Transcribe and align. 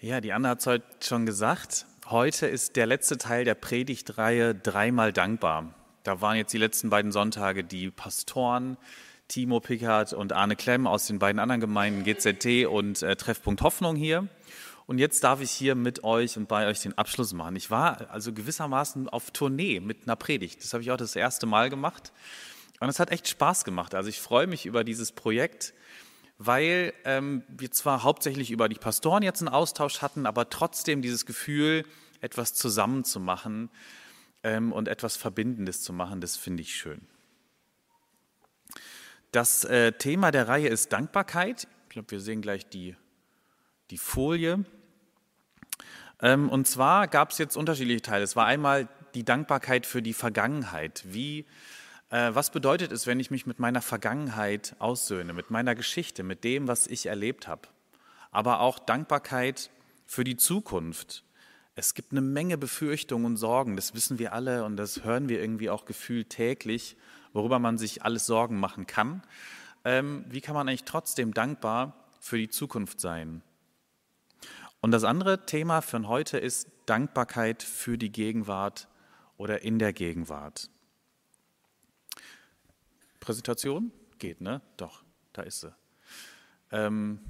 Ja, 0.00 0.20
die 0.20 0.32
Anna 0.32 0.50
hat 0.50 0.60
es 0.60 0.66
heute 0.68 0.84
schon 1.00 1.26
gesagt. 1.26 1.84
Heute 2.06 2.46
ist 2.46 2.76
der 2.76 2.86
letzte 2.86 3.18
Teil 3.18 3.44
der 3.44 3.56
Predigtreihe 3.56 4.54
Dreimal 4.54 5.12
dankbar. 5.12 5.74
Da 6.04 6.20
waren 6.20 6.36
jetzt 6.36 6.52
die 6.52 6.58
letzten 6.58 6.88
beiden 6.88 7.10
Sonntage 7.10 7.64
die 7.64 7.90
Pastoren 7.90 8.76
Timo 9.26 9.58
Pickard 9.58 10.12
und 10.12 10.32
Arne 10.32 10.54
Klemm 10.54 10.86
aus 10.86 11.08
den 11.08 11.18
beiden 11.18 11.40
anderen 11.40 11.60
Gemeinden 11.60 12.04
GZT 12.04 12.68
und 12.68 13.02
äh, 13.02 13.16
Treffpunkt 13.16 13.60
Hoffnung 13.62 13.96
hier. 13.96 14.28
Und 14.86 14.98
jetzt 14.98 15.24
darf 15.24 15.40
ich 15.40 15.50
hier 15.50 15.74
mit 15.74 16.04
euch 16.04 16.36
und 16.36 16.46
bei 16.46 16.68
euch 16.68 16.78
den 16.78 16.96
Abschluss 16.96 17.32
machen. 17.32 17.56
Ich 17.56 17.68
war 17.72 18.08
also 18.12 18.32
gewissermaßen 18.32 19.08
auf 19.08 19.32
Tournee 19.32 19.80
mit 19.80 20.04
einer 20.04 20.14
Predigt. 20.14 20.62
Das 20.62 20.74
habe 20.74 20.84
ich 20.84 20.92
auch 20.92 20.96
das 20.96 21.16
erste 21.16 21.46
Mal 21.46 21.70
gemacht. 21.70 22.12
Und 22.78 22.88
es 22.88 23.00
hat 23.00 23.10
echt 23.10 23.26
Spaß 23.26 23.64
gemacht. 23.64 23.96
Also 23.96 24.10
ich 24.10 24.20
freue 24.20 24.46
mich 24.46 24.64
über 24.64 24.84
dieses 24.84 25.10
Projekt 25.10 25.74
weil 26.38 26.94
ähm, 27.04 27.42
wir 27.48 27.70
zwar 27.72 28.04
hauptsächlich 28.04 28.50
über 28.50 28.68
die 28.68 28.76
Pastoren 28.76 29.22
jetzt 29.22 29.42
einen 29.42 29.48
Austausch 29.48 30.00
hatten, 30.02 30.24
aber 30.24 30.48
trotzdem 30.48 31.02
dieses 31.02 31.26
Gefühl, 31.26 31.84
etwas 32.20 32.54
zusammen 32.54 33.04
zu 33.04 33.20
machen 33.20 33.70
ähm, 34.44 34.72
und 34.72 34.88
etwas 34.88 35.16
Verbindendes 35.16 35.82
zu 35.82 35.92
machen, 35.92 36.20
das 36.20 36.36
finde 36.36 36.62
ich 36.62 36.74
schön. 36.74 37.00
Das 39.32 39.64
äh, 39.64 39.92
Thema 39.92 40.30
der 40.30 40.48
Reihe 40.48 40.68
ist 40.68 40.92
Dankbarkeit. 40.92 41.68
Ich 41.84 41.88
glaube, 41.90 42.10
wir 42.12 42.20
sehen 42.20 42.40
gleich 42.40 42.66
die, 42.68 42.96
die 43.90 43.98
Folie. 43.98 44.64
Ähm, 46.20 46.48
und 46.48 46.66
zwar 46.66 47.08
gab 47.08 47.32
es 47.32 47.38
jetzt 47.38 47.56
unterschiedliche 47.56 48.02
Teile. 48.02 48.24
Es 48.24 48.36
war 48.36 48.46
einmal 48.46 48.88
die 49.14 49.24
Dankbarkeit 49.24 49.86
für 49.86 50.02
die 50.02 50.14
Vergangenheit. 50.14 51.02
Wie 51.06 51.46
was 52.10 52.50
bedeutet 52.50 52.90
es, 52.92 53.06
wenn 53.06 53.20
ich 53.20 53.30
mich 53.30 53.46
mit 53.46 53.58
meiner 53.58 53.82
Vergangenheit 53.82 54.74
aussöhne, 54.78 55.32
mit 55.32 55.50
meiner 55.50 55.74
Geschichte, 55.74 56.22
mit 56.22 56.42
dem, 56.42 56.66
was 56.66 56.86
ich 56.86 57.06
erlebt 57.06 57.48
habe? 57.48 57.68
Aber 58.30 58.60
auch 58.60 58.78
Dankbarkeit 58.78 59.70
für 60.06 60.24
die 60.24 60.36
Zukunft. 60.36 61.24
Es 61.74 61.94
gibt 61.94 62.12
eine 62.12 62.22
Menge 62.22 62.58
Befürchtungen 62.58 63.26
und 63.26 63.36
Sorgen, 63.36 63.76
das 63.76 63.94
wissen 63.94 64.18
wir 64.18 64.32
alle 64.32 64.64
und 64.64 64.76
das 64.76 65.04
hören 65.04 65.28
wir 65.28 65.40
irgendwie 65.40 65.70
auch 65.70 65.84
gefühlt 65.84 66.30
täglich, 66.30 66.96
worüber 67.32 67.58
man 67.58 67.78
sich 67.78 68.02
alles 68.02 68.26
Sorgen 68.26 68.58
machen 68.58 68.86
kann. 68.86 69.22
Ähm, 69.84 70.24
wie 70.28 70.40
kann 70.40 70.54
man 70.54 70.68
eigentlich 70.68 70.84
trotzdem 70.84 71.34
dankbar 71.34 71.94
für 72.20 72.38
die 72.38 72.48
Zukunft 72.48 73.00
sein? 73.00 73.42
Und 74.80 74.92
das 74.92 75.04
andere 75.04 75.46
Thema 75.46 75.80
von 75.80 76.08
heute 76.08 76.38
ist 76.38 76.68
Dankbarkeit 76.86 77.62
für 77.62 77.98
die 77.98 78.10
Gegenwart 78.10 78.88
oder 79.36 79.62
in 79.62 79.78
der 79.78 79.92
Gegenwart. 79.92 80.70
Präsentation? 83.28 83.92
Geht, 84.18 84.40
ne? 84.40 84.62
Doch, 84.78 85.04
da 85.34 85.42
ist 85.42 85.60
sie. 85.60 85.70
Ähm, 86.72 87.20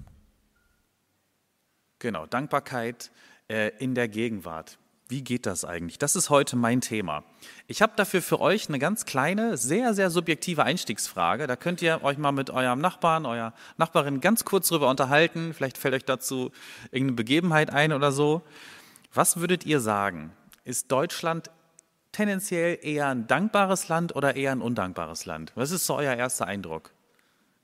genau, 1.98 2.24
Dankbarkeit 2.24 3.10
äh, 3.48 3.72
in 3.78 3.96
der 3.96 4.06
Gegenwart. 4.06 4.78
Wie 5.08 5.24
geht 5.24 5.44
das 5.44 5.64
eigentlich? 5.64 5.98
Das 5.98 6.14
ist 6.14 6.30
heute 6.30 6.54
mein 6.54 6.80
Thema. 6.80 7.24
Ich 7.66 7.82
habe 7.82 7.94
dafür 7.96 8.22
für 8.22 8.38
euch 8.38 8.68
eine 8.68 8.78
ganz 8.78 9.06
kleine, 9.06 9.56
sehr, 9.56 9.92
sehr 9.92 10.10
subjektive 10.10 10.62
Einstiegsfrage. 10.62 11.48
Da 11.48 11.56
könnt 11.56 11.82
ihr 11.82 12.04
euch 12.04 12.16
mal 12.16 12.30
mit 12.30 12.50
eurem 12.50 12.80
Nachbarn, 12.80 13.26
eurer 13.26 13.52
Nachbarin 13.76 14.20
ganz 14.20 14.44
kurz 14.44 14.68
drüber 14.68 14.88
unterhalten. 14.90 15.52
Vielleicht 15.52 15.78
fällt 15.78 15.94
euch 15.94 16.04
dazu 16.04 16.52
irgendeine 16.92 17.16
Begebenheit 17.16 17.70
ein 17.70 17.92
oder 17.92 18.12
so. 18.12 18.42
Was 19.12 19.38
würdet 19.40 19.66
ihr 19.66 19.80
sagen? 19.80 20.32
Ist 20.62 20.92
Deutschland 20.92 21.50
tendenziell 22.18 22.80
eher 22.82 23.06
ein 23.06 23.28
dankbares 23.28 23.86
Land 23.86 24.16
oder 24.16 24.34
eher 24.34 24.50
ein 24.50 24.60
undankbares 24.60 25.24
Land? 25.24 25.52
Was 25.54 25.70
ist 25.70 25.86
so 25.86 25.94
euer 25.94 26.16
erster 26.16 26.48
Eindruck? 26.48 26.90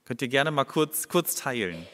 Könnt 0.04 0.22
ihr 0.22 0.28
gerne 0.28 0.52
mal 0.52 0.62
kurz, 0.62 1.08
kurz 1.08 1.34
teilen. 1.34 1.84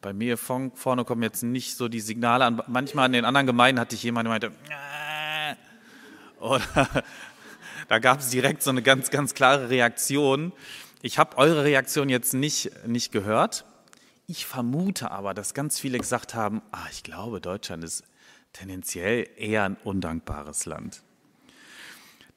Bei 0.00 0.12
mir 0.14 0.38
von 0.38 0.72
vorne 0.72 1.04
kommen 1.04 1.22
jetzt 1.22 1.42
nicht 1.42 1.76
so 1.76 1.88
die 1.88 2.00
Signale 2.00 2.44
an. 2.46 2.62
Manchmal 2.68 3.06
in 3.06 3.12
den 3.12 3.24
anderen 3.24 3.46
Gemeinden 3.46 3.80
hatte 3.80 3.94
ich 3.94 4.02
jemanden, 4.02 4.40
der 4.40 4.50
meinte, 4.50 5.56
äh. 6.38 6.42
oder 6.42 6.62
da 7.88 7.98
gab 7.98 8.20
es 8.20 8.30
direkt 8.30 8.62
so 8.62 8.70
eine 8.70 8.82
ganz, 8.82 9.10
ganz 9.10 9.34
klare 9.34 9.68
Reaktion. 9.68 10.52
Ich 11.02 11.18
habe 11.18 11.36
eure 11.36 11.64
Reaktion 11.64 12.08
jetzt 12.08 12.32
nicht, 12.32 12.86
nicht 12.86 13.12
gehört. 13.12 13.66
Ich 14.26 14.46
vermute 14.46 15.10
aber, 15.10 15.34
dass 15.34 15.54
ganz 15.54 15.78
viele 15.78 15.98
gesagt 15.98 16.34
haben, 16.34 16.62
ah, 16.72 16.86
ich 16.90 17.02
glaube, 17.02 17.40
Deutschland 17.40 17.84
ist 17.84 18.04
tendenziell 18.52 19.28
eher 19.36 19.64
ein 19.64 19.76
undankbares 19.84 20.66
Land. 20.66 21.02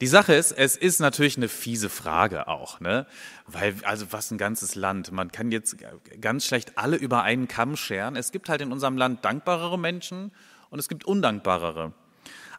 Die 0.00 0.06
Sache 0.06 0.34
ist, 0.34 0.52
es 0.52 0.76
ist 0.76 1.00
natürlich 1.00 1.36
eine 1.36 1.48
fiese 1.48 1.88
Frage 1.88 2.48
auch, 2.48 2.80
ne? 2.80 3.06
Weil, 3.46 3.76
also 3.84 4.06
was 4.10 4.30
ein 4.30 4.38
ganzes 4.38 4.74
Land. 4.74 5.12
Man 5.12 5.30
kann 5.30 5.52
jetzt 5.52 5.76
ganz 6.20 6.46
schlecht 6.46 6.76
alle 6.76 6.96
über 6.96 7.22
einen 7.22 7.48
Kamm 7.48 7.76
scheren. 7.76 8.16
Es 8.16 8.32
gibt 8.32 8.48
halt 8.48 8.60
in 8.60 8.72
unserem 8.72 8.96
Land 8.96 9.24
dankbarere 9.24 9.78
Menschen 9.78 10.32
und 10.70 10.78
es 10.78 10.88
gibt 10.88 11.04
undankbarere. 11.04 11.92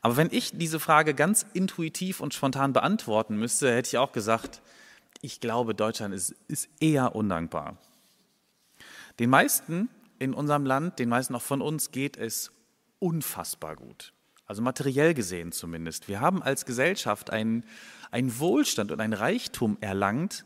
Aber 0.01 0.18
wenn 0.18 0.29
ich 0.31 0.51
diese 0.53 0.79
Frage 0.79 1.13
ganz 1.13 1.45
intuitiv 1.53 2.19
und 2.19 2.34
spontan 2.34 2.74
beantworten 2.74 3.38
müsste, 3.38 3.74
hätte 3.74 3.88
ich 3.88 3.97
auch 3.97 4.12
gesagt, 4.12 4.62
ich 5.22 5.40
glaube, 5.40 5.74
Deutschland 5.74 6.13
ist, 6.13 6.35
ist 6.47 6.69
eher 6.79 7.16
undankbar. 7.16 7.78
Den 9.19 9.29
meisten 9.29 9.90
in 10.19 10.34
unserem 10.34 10.66
Land, 10.66 11.00
den 11.00 11.09
meisten 11.09 11.35
auch 11.35 11.41
von 11.41 11.62
uns, 11.62 11.91
geht 11.91 12.18
es 12.18 12.51
unfassbar 13.00 13.75
gut. 13.75 14.13
Also 14.45 14.61
materiell 14.61 15.13
gesehen 15.13 15.51
zumindest. 15.51 16.07
Wir 16.07 16.22
haben 16.22 16.44
als 16.44 16.66
Gesellschaft 16.66 17.31
einen, 17.31 17.66
einen 18.11 18.38
Wohlstand 18.39 18.91
und 18.91 19.01
ein 19.01 19.13
Reichtum 19.13 19.78
erlangt, 19.81 20.45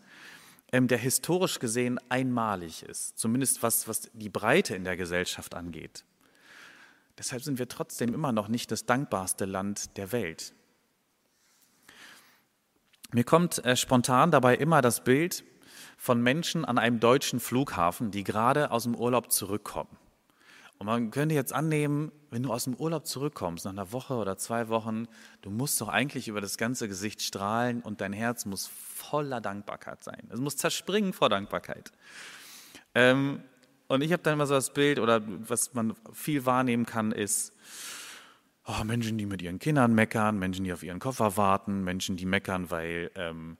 ähm, 0.71 0.87
der 0.87 0.97
historisch 0.97 1.59
gesehen 1.59 1.99
einmalig 2.09 2.83
ist, 2.83 3.17
zumindest 3.17 3.61
was, 3.63 3.87
was 3.87 4.09
die 4.13 4.29
Breite 4.29 4.75
in 4.75 4.83
der 4.83 4.95
Gesellschaft 4.95 5.55
angeht. 5.55 6.05
Deshalb 7.17 7.43
sind 7.43 7.59
wir 7.59 7.67
trotzdem 7.67 8.13
immer 8.13 8.31
noch 8.31 8.47
nicht 8.47 8.71
das 8.71 8.85
dankbarste 8.85 9.45
Land 9.45 9.97
der 9.97 10.11
Welt. 10.13 10.53
Mir 13.11 13.23
kommt 13.23 13.65
äh, 13.65 13.75
spontan 13.75 14.31
dabei 14.31 14.55
immer 14.55 14.81
das 14.81 15.03
Bild 15.03 15.43
von 15.97 16.21
Menschen 16.21 16.63
an 16.63 16.77
einem 16.77 16.99
deutschen 16.99 17.39
Flughafen, 17.39 18.11
die 18.11 18.23
gerade 18.23 18.71
aus 18.71 18.83
dem 18.83 18.95
Urlaub 18.95 19.31
zurückkommen. 19.31 19.89
Und 20.79 20.85
man 20.85 21.11
könnte 21.11 21.35
jetzt 21.35 21.53
annehmen, 21.53 22.09
wenn 22.31 22.43
du 22.43 22.53
aus 22.53 22.63
dem 22.63 22.73
Urlaub 22.73 23.05
zurückkommst, 23.05 23.65
nach 23.65 23.73
einer 23.73 23.91
Woche 23.91 24.13
oder 24.13 24.37
zwei 24.37 24.69
Wochen, 24.69 25.07
du 25.41 25.49
musst 25.49 25.79
doch 25.81 25.89
eigentlich 25.89 26.29
über 26.29 26.39
das 26.39 26.57
ganze 26.57 26.87
Gesicht 26.87 27.21
strahlen 27.21 27.81
und 27.81 27.99
dein 27.99 28.13
Herz 28.13 28.45
muss 28.45 28.67
voller 28.67 29.41
Dankbarkeit 29.41 30.01
sein. 30.01 30.29
Es 30.29 30.39
muss 30.39 30.55
zerspringen 30.55 31.11
vor 31.11 31.27
Dankbarkeit. 31.27 31.91
Ähm, 32.95 33.43
und 33.89 34.01
ich 34.01 34.13
habe 34.13 34.23
dann 34.23 34.35
immer 34.35 34.45
so 34.45 34.53
das 34.53 34.71
Bild, 34.73 34.99
oder 34.99 35.21
was 35.25 35.73
man 35.73 35.95
viel 36.13 36.45
wahrnehmen 36.45 36.85
kann, 36.85 37.11
ist, 37.11 37.51
oh, 38.65 38.83
Menschen, 38.85 39.17
die 39.17 39.25
mit 39.25 39.41
ihren 39.41 39.59
Kindern 39.59 39.93
meckern, 39.93 40.39
Menschen, 40.39 40.63
die 40.63 40.71
auf 40.71 40.83
ihren 40.83 40.99
Koffer 40.99 41.35
warten, 41.35 41.83
Menschen, 41.83 42.15
die 42.15 42.25
meckern, 42.25 42.71
weil, 42.71 43.11
ähm, 43.15 43.57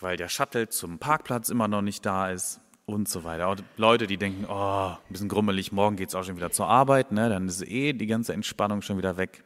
weil 0.00 0.18
der 0.18 0.28
Shuttle 0.28 0.68
zum 0.68 0.98
Parkplatz 0.98 1.48
immer 1.48 1.68
noch 1.68 1.82
nicht 1.82 2.04
da 2.04 2.30
ist 2.30 2.60
und 2.86 3.08
so 3.08 3.24
weiter. 3.24 3.48
Und 3.48 3.62
Leute, 3.76 4.06
die 4.06 4.16
denken, 4.16 4.46
oh, 4.48 4.90
ein 4.90 4.98
bisschen 5.08 5.28
grummelig, 5.28 5.72
morgen 5.72 5.96
geht 5.96 6.08
es 6.08 6.14
auch 6.14 6.24
schon 6.24 6.36
wieder 6.36 6.50
zur 6.50 6.68
Arbeit, 6.68 7.12
ne? 7.12 7.28
dann 7.28 7.48
ist 7.48 7.62
eh 7.62 7.92
die 7.92 8.06
ganze 8.06 8.32
Entspannung 8.32 8.82
schon 8.82 8.98
wieder 8.98 9.16
weg. 9.16 9.44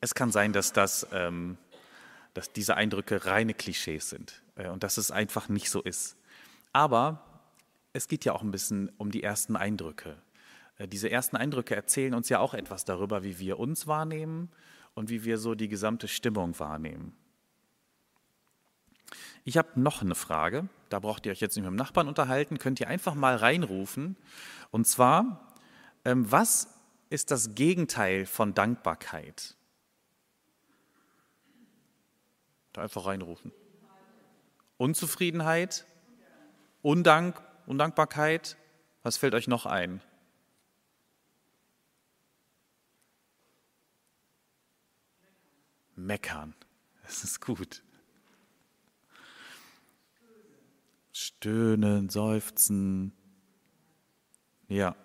Es 0.00 0.14
kann 0.14 0.32
sein, 0.32 0.52
dass, 0.52 0.72
das, 0.72 1.06
ähm, 1.12 1.56
dass 2.34 2.52
diese 2.52 2.76
Eindrücke 2.76 3.26
reine 3.26 3.54
Klischees 3.54 4.10
sind 4.10 4.42
äh, 4.56 4.68
und 4.68 4.82
dass 4.82 4.96
es 4.96 5.10
einfach 5.10 5.48
nicht 5.48 5.70
so 5.70 5.80
ist. 5.80 6.16
Aber 6.72 7.22
es 7.92 8.08
geht 8.08 8.24
ja 8.24 8.32
auch 8.32 8.42
ein 8.42 8.50
bisschen 8.50 8.90
um 8.98 9.10
die 9.10 9.22
ersten 9.22 9.56
Eindrücke. 9.56 10.16
Äh, 10.78 10.88
diese 10.88 11.10
ersten 11.10 11.36
Eindrücke 11.36 11.76
erzählen 11.76 12.14
uns 12.14 12.28
ja 12.28 12.38
auch 12.40 12.54
etwas 12.54 12.84
darüber, 12.84 13.22
wie 13.22 13.38
wir 13.38 13.58
uns 13.58 13.86
wahrnehmen 13.86 14.50
und 14.94 15.10
wie 15.10 15.24
wir 15.24 15.38
so 15.38 15.54
die 15.54 15.68
gesamte 15.68 16.08
Stimmung 16.08 16.58
wahrnehmen. 16.58 17.14
Ich 19.44 19.56
habe 19.56 19.80
noch 19.80 20.02
eine 20.02 20.14
Frage, 20.14 20.68
da 20.88 21.00
braucht 21.00 21.26
ihr 21.26 21.32
euch 21.32 21.40
jetzt 21.40 21.56
nicht 21.56 21.64
mit 21.64 21.72
dem 21.72 21.76
Nachbarn 21.76 22.06
unterhalten, 22.06 22.58
könnt 22.58 22.78
ihr 22.80 22.88
einfach 22.88 23.14
mal 23.14 23.36
reinrufen. 23.36 24.16
Und 24.70 24.86
zwar, 24.86 25.52
ähm, 26.04 26.30
was 26.30 26.68
ist 27.10 27.30
das 27.30 27.54
Gegenteil 27.54 28.24
von 28.26 28.54
Dankbarkeit? 28.54 29.56
Da 32.72 32.82
einfach 32.82 33.06
reinrufen. 33.06 33.52
Unzufriedenheit, 34.76 35.84
Undank, 36.80 37.40
Undankbarkeit. 37.66 38.56
Was 39.02 39.16
fällt 39.16 39.34
euch 39.34 39.48
noch 39.48 39.66
ein? 39.66 40.00
Meckern. 45.96 46.54
Das 47.04 47.24
ist 47.24 47.40
gut. 47.40 47.82
Stöhnen, 51.12 52.08
seufzen. 52.08 53.12
Ja. 54.68 54.96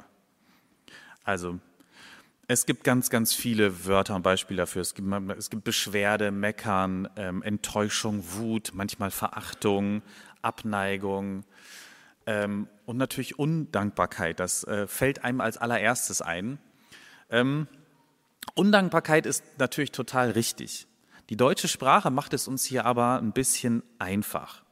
Also, 1.23 1.59
es 2.47 2.65
gibt 2.65 2.85
ganz, 2.85 3.09
ganz 3.09 3.33
viele 3.33 3.85
Wörter 3.85 4.15
und 4.15 4.21
Beispiele 4.21 4.57
dafür. 4.57 4.81
Es 4.81 4.95
gibt, 4.95 5.07
es 5.37 5.49
gibt 5.49 5.65
Beschwerde, 5.65 6.31
Meckern, 6.31 7.09
ähm, 7.17 7.43
Enttäuschung, 7.43 8.23
Wut, 8.33 8.71
manchmal 8.73 9.11
Verachtung, 9.11 10.01
Abneigung 10.41 11.43
ähm, 12.25 12.69
und 12.85 12.95
natürlich 12.95 13.37
Undankbarkeit. 13.37 14.39
Das 14.39 14.63
äh, 14.63 14.87
fällt 14.87 15.25
einem 15.25 15.41
als 15.41 15.57
allererstes 15.57 16.21
ein. 16.21 16.57
Ähm, 17.29 17.67
Undankbarkeit 18.55 19.25
ist 19.25 19.43
natürlich 19.57 19.91
total 19.91 20.31
richtig. 20.31 20.87
Die 21.29 21.35
deutsche 21.35 21.67
Sprache 21.67 22.11
macht 22.11 22.33
es 22.33 22.47
uns 22.47 22.63
hier 22.63 22.85
aber 22.85 23.19
ein 23.19 23.33
bisschen 23.33 23.83
einfach. 23.99 24.63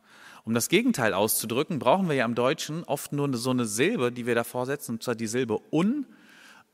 Um 0.45 0.53
das 0.53 0.69
Gegenteil 0.69 1.13
auszudrücken, 1.13 1.79
brauchen 1.79 2.07
wir 2.07 2.15
ja 2.15 2.25
im 2.25 2.35
Deutschen 2.35 2.83
oft 2.83 3.11
nur 3.11 3.35
so 3.35 3.49
eine 3.49 3.65
Silbe, 3.65 4.11
die 4.11 4.25
wir 4.25 4.35
davor 4.35 4.65
setzen, 4.65 4.93
und 4.93 5.03
zwar 5.03 5.15
die 5.15 5.27
Silbe 5.27 5.59
un 5.71 6.05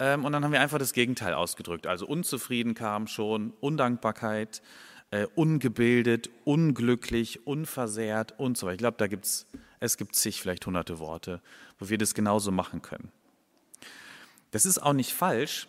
ähm, 0.01 0.25
und 0.25 0.31
dann 0.33 0.43
haben 0.43 0.51
wir 0.51 0.59
einfach 0.59 0.79
das 0.79 0.93
Gegenteil 0.93 1.33
ausgedrückt. 1.33 1.85
Also 1.85 2.07
unzufrieden 2.07 2.73
kam 2.73 3.07
schon, 3.07 3.53
Undankbarkeit, 3.61 4.61
äh, 5.11 5.27
ungebildet, 5.35 6.29
unglücklich, 6.43 7.45
unversehrt 7.45 8.37
und 8.39 8.57
so 8.57 8.65
weiter. 8.65 8.73
Ich 8.73 8.79
glaube, 8.79 8.97
da 8.97 9.07
gibt's, 9.07 9.45
es 9.79 9.97
gibt 9.97 10.15
zig, 10.15 10.41
vielleicht 10.41 10.65
hunderte 10.65 10.99
Worte, 10.99 11.39
wo 11.79 11.87
wir 11.87 11.97
das 11.97 12.13
genauso 12.13 12.51
machen 12.51 12.81
können. 12.81 13.11
Das 14.49 14.65
ist 14.65 14.79
auch 14.79 14.93
nicht 14.93 15.13
falsch. 15.13 15.67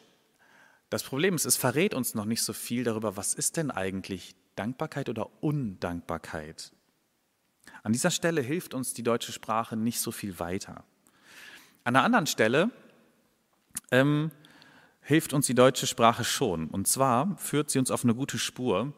Das 0.91 1.03
Problem 1.03 1.35
ist, 1.35 1.45
es 1.45 1.57
verrät 1.57 1.95
uns 1.95 2.15
noch 2.15 2.25
nicht 2.25 2.43
so 2.43 2.53
viel 2.53 2.85
darüber, 2.85 3.17
was 3.17 3.35
ist 3.35 3.59
denn 3.59 3.71
eigentlich 3.71 4.35
Dankbarkeit 4.57 5.09
oder 5.09 5.29
Undankbarkeit. 5.43 6.73
An 7.83 7.93
dieser 7.93 8.11
Stelle 8.11 8.41
hilft 8.41 8.75
uns 8.75 8.95
die 8.95 9.03
deutsche 9.03 9.33
Sprache 9.33 9.77
nicht 9.77 10.01
so 10.01 10.13
viel 10.13 10.39
weiter. 10.39 10.85
An 11.85 11.97
einer 11.97 12.05
anderen 12.05 12.27
Stelle 12.27 12.71
ähm, 13.91 14.31
hilft 15.01 15.33
uns 15.33 15.47
die 15.47 15.55
deutsche 15.55 15.87
Sprache 15.87 16.25
schon. 16.25 16.69
Und 16.69 16.87
zwar 16.87 17.37
führt 17.37 17.71
sie 17.71 17.79
uns 17.79 17.91
auf 17.91 18.05
eine 18.05 18.15
gute 18.15 18.39
Spur. 18.39 18.93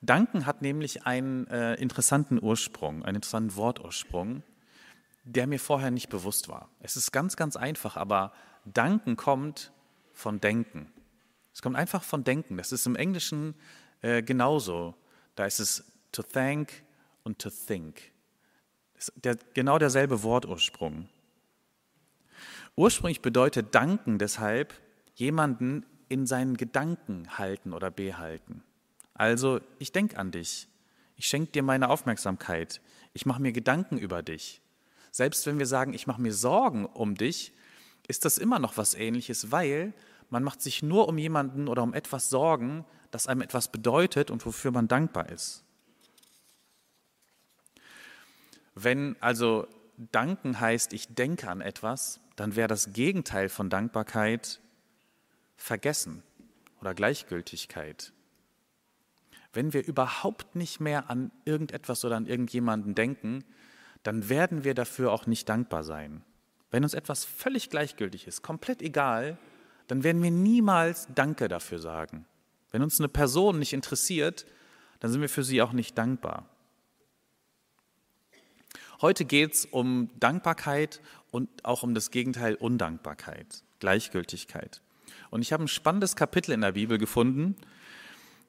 Danken 0.00 0.46
hat 0.46 0.62
nämlich 0.62 1.04
einen 1.04 1.48
äh, 1.48 1.74
interessanten 1.74 2.40
Ursprung, 2.40 3.04
einen 3.04 3.16
interessanten 3.16 3.56
Wortursprung, 3.56 4.44
der 5.24 5.48
mir 5.48 5.58
vorher 5.58 5.90
nicht 5.90 6.08
bewusst 6.08 6.48
war. 6.48 6.70
Es 6.80 6.96
ist 6.96 7.10
ganz, 7.10 7.36
ganz 7.36 7.56
einfach, 7.56 7.96
aber 7.96 8.32
Danken 8.64 9.16
kommt 9.16 9.72
von 10.12 10.40
Denken. 10.40 10.92
Es 11.52 11.60
kommt 11.60 11.74
einfach 11.74 12.04
von 12.04 12.22
Denken. 12.22 12.56
Das 12.56 12.70
ist 12.70 12.86
im 12.86 12.94
Englischen 12.94 13.56
äh, 14.00 14.22
genauso. 14.22 14.94
Da 15.34 15.46
ist 15.46 15.58
es 15.58 15.84
to 16.12 16.22
thank 16.22 16.84
und 17.24 17.40
to 17.40 17.50
think. 17.50 18.12
Ist 18.98 19.12
der, 19.16 19.36
genau 19.54 19.78
derselbe 19.78 20.22
Wortursprung. 20.22 21.08
Ursprünglich 22.76 23.22
bedeutet 23.22 23.74
danken 23.74 24.18
deshalb 24.18 24.74
jemanden 25.14 25.86
in 26.08 26.26
seinen 26.26 26.56
Gedanken 26.56 27.38
halten 27.38 27.72
oder 27.72 27.90
behalten. 27.90 28.62
Also, 29.14 29.60
ich 29.78 29.92
denke 29.92 30.16
an 30.16 30.30
dich. 30.30 30.68
Ich 31.16 31.26
schenke 31.26 31.52
dir 31.52 31.62
meine 31.62 31.88
Aufmerksamkeit. 31.88 32.80
Ich 33.12 33.26
mache 33.26 33.42
mir 33.42 33.52
Gedanken 33.52 33.98
über 33.98 34.22
dich. 34.22 34.60
Selbst 35.10 35.46
wenn 35.46 35.58
wir 35.58 35.66
sagen, 35.66 35.94
ich 35.94 36.06
mache 36.06 36.20
mir 36.22 36.32
Sorgen 36.32 36.86
um 36.86 37.16
dich, 37.16 37.52
ist 38.06 38.24
das 38.24 38.38
immer 38.38 38.58
noch 38.58 38.76
was 38.76 38.94
Ähnliches, 38.94 39.50
weil 39.50 39.92
man 40.30 40.44
macht 40.44 40.62
sich 40.62 40.82
nur 40.82 41.08
um 41.08 41.18
jemanden 41.18 41.68
oder 41.68 41.82
um 41.82 41.94
etwas 41.94 42.30
Sorgen, 42.30 42.84
das 43.10 43.26
einem 43.26 43.40
etwas 43.40 43.68
bedeutet 43.68 44.30
und 44.30 44.44
wofür 44.46 44.70
man 44.70 44.88
dankbar 44.88 45.28
ist. 45.30 45.64
Wenn 48.80 49.16
also 49.20 49.66
danken 49.96 50.60
heißt, 50.60 50.92
ich 50.92 51.12
denke 51.14 51.48
an 51.48 51.60
etwas, 51.60 52.20
dann 52.36 52.54
wäre 52.54 52.68
das 52.68 52.92
Gegenteil 52.92 53.48
von 53.48 53.70
Dankbarkeit 53.70 54.60
Vergessen 55.56 56.22
oder 56.80 56.94
Gleichgültigkeit. 56.94 58.12
Wenn 59.52 59.72
wir 59.72 59.84
überhaupt 59.84 60.54
nicht 60.54 60.78
mehr 60.78 61.10
an 61.10 61.32
irgendetwas 61.44 62.04
oder 62.04 62.16
an 62.16 62.26
irgendjemanden 62.26 62.94
denken, 62.94 63.44
dann 64.04 64.28
werden 64.28 64.62
wir 64.62 64.74
dafür 64.74 65.10
auch 65.10 65.26
nicht 65.26 65.48
dankbar 65.48 65.82
sein. 65.82 66.22
Wenn 66.70 66.84
uns 66.84 66.94
etwas 66.94 67.24
völlig 67.24 67.70
gleichgültig 67.70 68.28
ist, 68.28 68.42
komplett 68.42 68.80
egal, 68.80 69.38
dann 69.88 70.04
werden 70.04 70.22
wir 70.22 70.30
niemals 70.30 71.08
Danke 71.16 71.48
dafür 71.48 71.80
sagen. 71.80 72.26
Wenn 72.70 72.82
uns 72.82 73.00
eine 73.00 73.08
Person 73.08 73.58
nicht 73.58 73.72
interessiert, 73.72 74.46
dann 75.00 75.10
sind 75.10 75.20
wir 75.20 75.28
für 75.28 75.42
sie 75.42 75.62
auch 75.62 75.72
nicht 75.72 75.98
dankbar. 75.98 76.48
Heute 79.00 79.24
geht 79.24 79.54
es 79.54 79.64
um 79.64 80.10
Dankbarkeit 80.18 81.00
und 81.30 81.64
auch 81.64 81.84
um 81.84 81.94
das 81.94 82.10
Gegenteil 82.10 82.56
Undankbarkeit, 82.56 83.62
Gleichgültigkeit. 83.78 84.82
Und 85.30 85.42
ich 85.42 85.52
habe 85.52 85.62
ein 85.62 85.68
spannendes 85.68 86.16
Kapitel 86.16 86.50
in 86.50 86.62
der 86.62 86.72
Bibel 86.72 86.98
gefunden, 86.98 87.54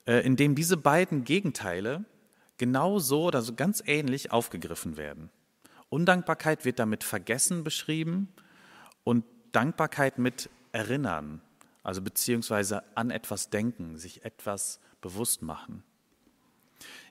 äh, 0.08 0.26
in 0.26 0.38
dem 0.38 0.56
diese 0.56 0.76
beiden 0.76 1.24
Gegenteile 1.24 2.04
genau 2.58 2.98
so 2.98 3.26
oder 3.26 3.44
so 3.44 3.54
ganz 3.54 3.84
ähnlich 3.86 4.32
aufgegriffen 4.32 4.98
werden. 4.98 5.30
Undankbarkeit 5.90 6.66
wird 6.66 6.80
damit 6.80 7.04
Vergessen 7.04 7.64
beschrieben 7.64 8.30
und 9.04 9.26
Dankbarkeit 9.52 10.18
mit 10.18 10.50
Erinnern, 10.72 11.42
also 11.84 12.02
beziehungsweise 12.02 12.84
an 12.96 13.12
etwas 13.12 13.52
denken, 13.52 13.98
sich 13.98 14.26
etwas 14.26 14.80
bewusst 15.00 15.44
machen. 15.44 15.84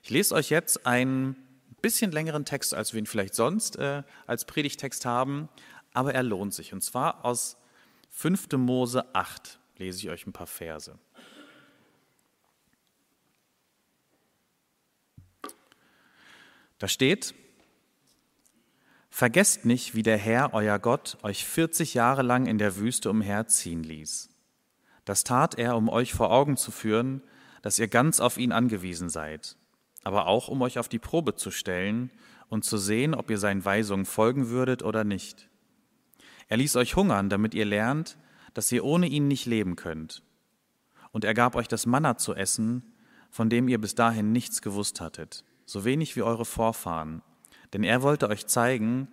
Ich 0.03 0.09
lese 0.09 0.35
euch 0.35 0.49
jetzt 0.49 0.85
ein 0.85 1.37
bisschen 1.81 2.11
längeren 2.11 2.45
Text, 2.45 2.73
als 2.73 2.93
wir 2.93 2.99
ihn 2.99 3.05
vielleicht 3.05 3.35
sonst 3.35 3.77
äh, 3.77 4.03
als 4.27 4.45
Predigtext 4.45 5.05
haben, 5.05 5.49
aber 5.93 6.13
er 6.13 6.23
lohnt 6.23 6.53
sich. 6.53 6.73
Und 6.73 6.81
zwar 6.81 7.25
aus 7.25 7.57
5. 8.11 8.47
Mose 8.53 9.13
8 9.13 9.59
lese 9.77 9.99
ich 9.99 10.09
euch 10.09 10.27
ein 10.27 10.33
paar 10.33 10.47
Verse. 10.47 10.97
Da 16.77 16.87
steht, 16.87 17.35
Vergesst 19.11 19.65
nicht, 19.65 19.95
wie 19.95 20.03
der 20.03 20.17
Herr, 20.17 20.53
euer 20.53 20.79
Gott, 20.79 21.17
euch 21.23 21.43
40 21.43 21.93
Jahre 21.93 22.21
lang 22.21 22.45
in 22.45 22.57
der 22.57 22.77
Wüste 22.77 23.09
umherziehen 23.09 23.83
ließ. 23.83 24.29
Das 25.03 25.25
tat 25.25 25.55
er, 25.55 25.75
um 25.75 25.89
euch 25.89 26.13
vor 26.13 26.31
Augen 26.31 26.55
zu 26.55 26.71
führen, 26.71 27.21
dass 27.61 27.79
ihr 27.79 27.89
ganz 27.89 28.21
auf 28.21 28.37
ihn 28.37 28.53
angewiesen 28.53 29.09
seid 29.09 29.57
aber 30.03 30.27
auch 30.27 30.47
um 30.47 30.61
euch 30.61 30.79
auf 30.79 30.89
die 30.89 30.99
Probe 30.99 31.35
zu 31.35 31.51
stellen 31.51 32.11
und 32.49 32.65
zu 32.65 32.77
sehen, 32.77 33.13
ob 33.13 33.29
ihr 33.29 33.37
seinen 33.37 33.63
Weisungen 33.63 34.05
folgen 34.05 34.49
würdet 34.49 34.83
oder 34.83 35.03
nicht. 35.03 35.49
Er 36.47 36.57
ließ 36.57 36.75
euch 36.77 36.95
hungern, 36.95 37.29
damit 37.29 37.53
ihr 37.53 37.65
lernt, 37.65 38.17
dass 38.53 38.71
ihr 38.71 38.83
ohne 38.83 39.07
ihn 39.07 39.27
nicht 39.27 39.45
leben 39.45 39.75
könnt. 39.75 40.23
Und 41.11 41.23
er 41.25 41.33
gab 41.33 41.55
euch 41.55 41.67
das 41.67 41.85
Manna 41.85 42.17
zu 42.17 42.33
essen, 42.33 42.93
von 43.29 43.49
dem 43.49 43.67
ihr 43.67 43.79
bis 43.79 43.95
dahin 43.95 44.31
nichts 44.31 44.61
gewusst 44.61 45.01
hattet, 45.01 45.43
so 45.65 45.85
wenig 45.85 46.15
wie 46.15 46.23
eure 46.23 46.45
Vorfahren. 46.45 47.21
Denn 47.73 47.83
er 47.83 48.01
wollte 48.01 48.27
euch 48.27 48.47
zeigen, 48.47 49.07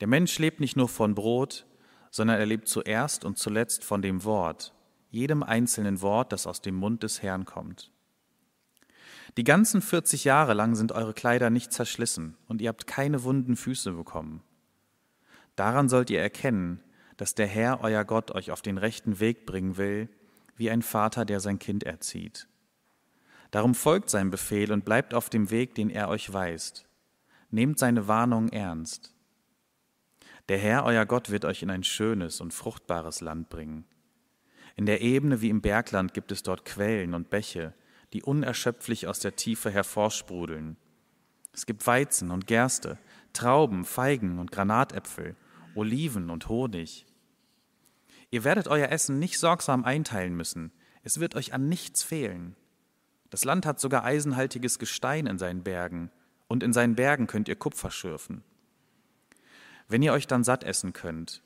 der 0.00 0.08
Mensch 0.08 0.38
lebt 0.38 0.60
nicht 0.60 0.76
nur 0.76 0.88
von 0.88 1.14
Brot, 1.14 1.66
sondern 2.10 2.38
er 2.38 2.46
lebt 2.46 2.68
zuerst 2.68 3.24
und 3.24 3.38
zuletzt 3.38 3.84
von 3.84 4.02
dem 4.02 4.24
Wort, 4.24 4.74
jedem 5.10 5.42
einzelnen 5.42 6.00
Wort, 6.00 6.32
das 6.32 6.46
aus 6.46 6.60
dem 6.60 6.74
Mund 6.74 7.02
des 7.02 7.22
Herrn 7.22 7.44
kommt. 7.44 7.90
Die 9.38 9.44
ganzen 9.44 9.80
40 9.80 10.24
Jahre 10.24 10.52
lang 10.52 10.74
sind 10.74 10.92
eure 10.92 11.14
Kleider 11.14 11.48
nicht 11.48 11.72
zerschlissen 11.72 12.36
und 12.48 12.60
ihr 12.60 12.68
habt 12.68 12.86
keine 12.86 13.24
wunden 13.24 13.56
Füße 13.56 13.92
bekommen. 13.92 14.42
Daran 15.56 15.88
sollt 15.88 16.10
ihr 16.10 16.20
erkennen, 16.20 16.82
dass 17.16 17.34
der 17.34 17.46
Herr, 17.46 17.80
euer 17.82 18.04
Gott, 18.04 18.30
euch 18.30 18.50
auf 18.50 18.62
den 18.62 18.78
rechten 18.78 19.20
Weg 19.20 19.46
bringen 19.46 19.76
will, 19.76 20.08
wie 20.56 20.70
ein 20.70 20.82
Vater, 20.82 21.24
der 21.24 21.40
sein 21.40 21.58
Kind 21.58 21.84
erzieht. 21.84 22.46
Darum 23.50 23.74
folgt 23.74 24.10
sein 24.10 24.30
Befehl 24.30 24.72
und 24.72 24.84
bleibt 24.84 25.14
auf 25.14 25.30
dem 25.30 25.50
Weg, 25.50 25.74
den 25.74 25.90
er 25.90 26.08
euch 26.08 26.32
weist. 26.32 26.86
Nehmt 27.50 27.78
seine 27.78 28.08
Warnung 28.08 28.48
ernst. 28.48 29.14
Der 30.48 30.58
Herr, 30.58 30.84
euer 30.84 31.06
Gott, 31.06 31.30
wird 31.30 31.44
euch 31.44 31.62
in 31.62 31.70
ein 31.70 31.84
schönes 31.84 32.40
und 32.40 32.52
fruchtbares 32.52 33.20
Land 33.20 33.48
bringen. 33.50 33.84
In 34.76 34.86
der 34.86 35.00
Ebene 35.02 35.40
wie 35.42 35.50
im 35.50 35.60
Bergland 35.60 36.14
gibt 36.14 36.32
es 36.32 36.42
dort 36.42 36.64
Quellen 36.64 37.14
und 37.14 37.30
Bäche, 37.30 37.74
die 38.12 38.22
unerschöpflich 38.22 39.06
aus 39.06 39.20
der 39.20 39.36
Tiefe 39.36 39.70
hervorsprudeln. 39.70 40.76
Es 41.52 41.66
gibt 41.66 41.86
Weizen 41.86 42.30
und 42.30 42.46
Gerste, 42.46 42.98
Trauben, 43.32 43.84
Feigen 43.84 44.38
und 44.38 44.52
Granatäpfel, 44.52 45.36
Oliven 45.74 46.30
und 46.30 46.48
Honig. 46.48 47.06
Ihr 48.30 48.44
werdet 48.44 48.68
euer 48.68 48.88
Essen 48.88 49.18
nicht 49.18 49.38
sorgsam 49.38 49.84
einteilen 49.84 50.34
müssen, 50.34 50.72
es 51.02 51.20
wird 51.20 51.34
euch 51.34 51.52
an 51.52 51.68
nichts 51.68 52.02
fehlen. 52.02 52.56
Das 53.30 53.44
Land 53.44 53.66
hat 53.66 53.80
sogar 53.80 54.04
eisenhaltiges 54.04 54.78
Gestein 54.78 55.26
in 55.26 55.38
seinen 55.38 55.62
Bergen, 55.62 56.10
und 56.48 56.62
in 56.62 56.74
seinen 56.74 56.94
Bergen 56.94 57.26
könnt 57.26 57.48
ihr 57.48 57.56
Kupfer 57.56 57.90
schürfen. 57.90 58.44
Wenn 59.88 60.02
ihr 60.02 60.12
euch 60.12 60.26
dann 60.26 60.44
satt 60.44 60.64
essen 60.64 60.92
könnt, 60.92 61.42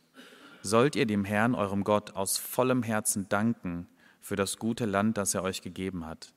sollt 0.62 0.96
ihr 0.96 1.06
dem 1.06 1.24
Herrn, 1.24 1.54
eurem 1.54 1.84
Gott, 1.84 2.16
aus 2.16 2.38
vollem 2.38 2.82
Herzen 2.82 3.28
danken 3.28 3.86
für 4.20 4.36
das 4.36 4.58
gute 4.58 4.84
Land, 4.84 5.16
das 5.16 5.34
er 5.34 5.44
euch 5.44 5.62
gegeben 5.62 6.06
hat. 6.06 6.34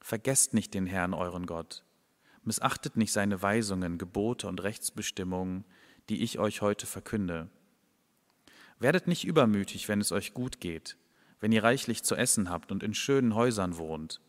Vergesst 0.00 0.54
nicht 0.54 0.74
den 0.74 0.86
Herrn, 0.86 1.14
euren 1.14 1.46
Gott. 1.46 1.84
Missachtet 2.42 2.96
nicht 2.96 3.12
seine 3.12 3.42
Weisungen, 3.42 3.98
Gebote 3.98 4.48
und 4.48 4.62
Rechtsbestimmungen, 4.62 5.64
die 6.08 6.22
ich 6.22 6.38
euch 6.38 6.62
heute 6.62 6.86
verkünde. 6.86 7.48
Werdet 8.78 9.06
nicht 9.06 9.24
übermütig, 9.24 9.88
wenn 9.88 10.00
es 10.00 10.10
euch 10.10 10.32
gut 10.32 10.58
geht, 10.58 10.96
wenn 11.38 11.52
ihr 11.52 11.62
reichlich 11.62 12.02
zu 12.02 12.16
essen 12.16 12.48
habt 12.48 12.72
und 12.72 12.82
in 12.82 12.94
schönen 12.94 13.34
Häusern 13.34 13.76
wohnt, 13.76 14.20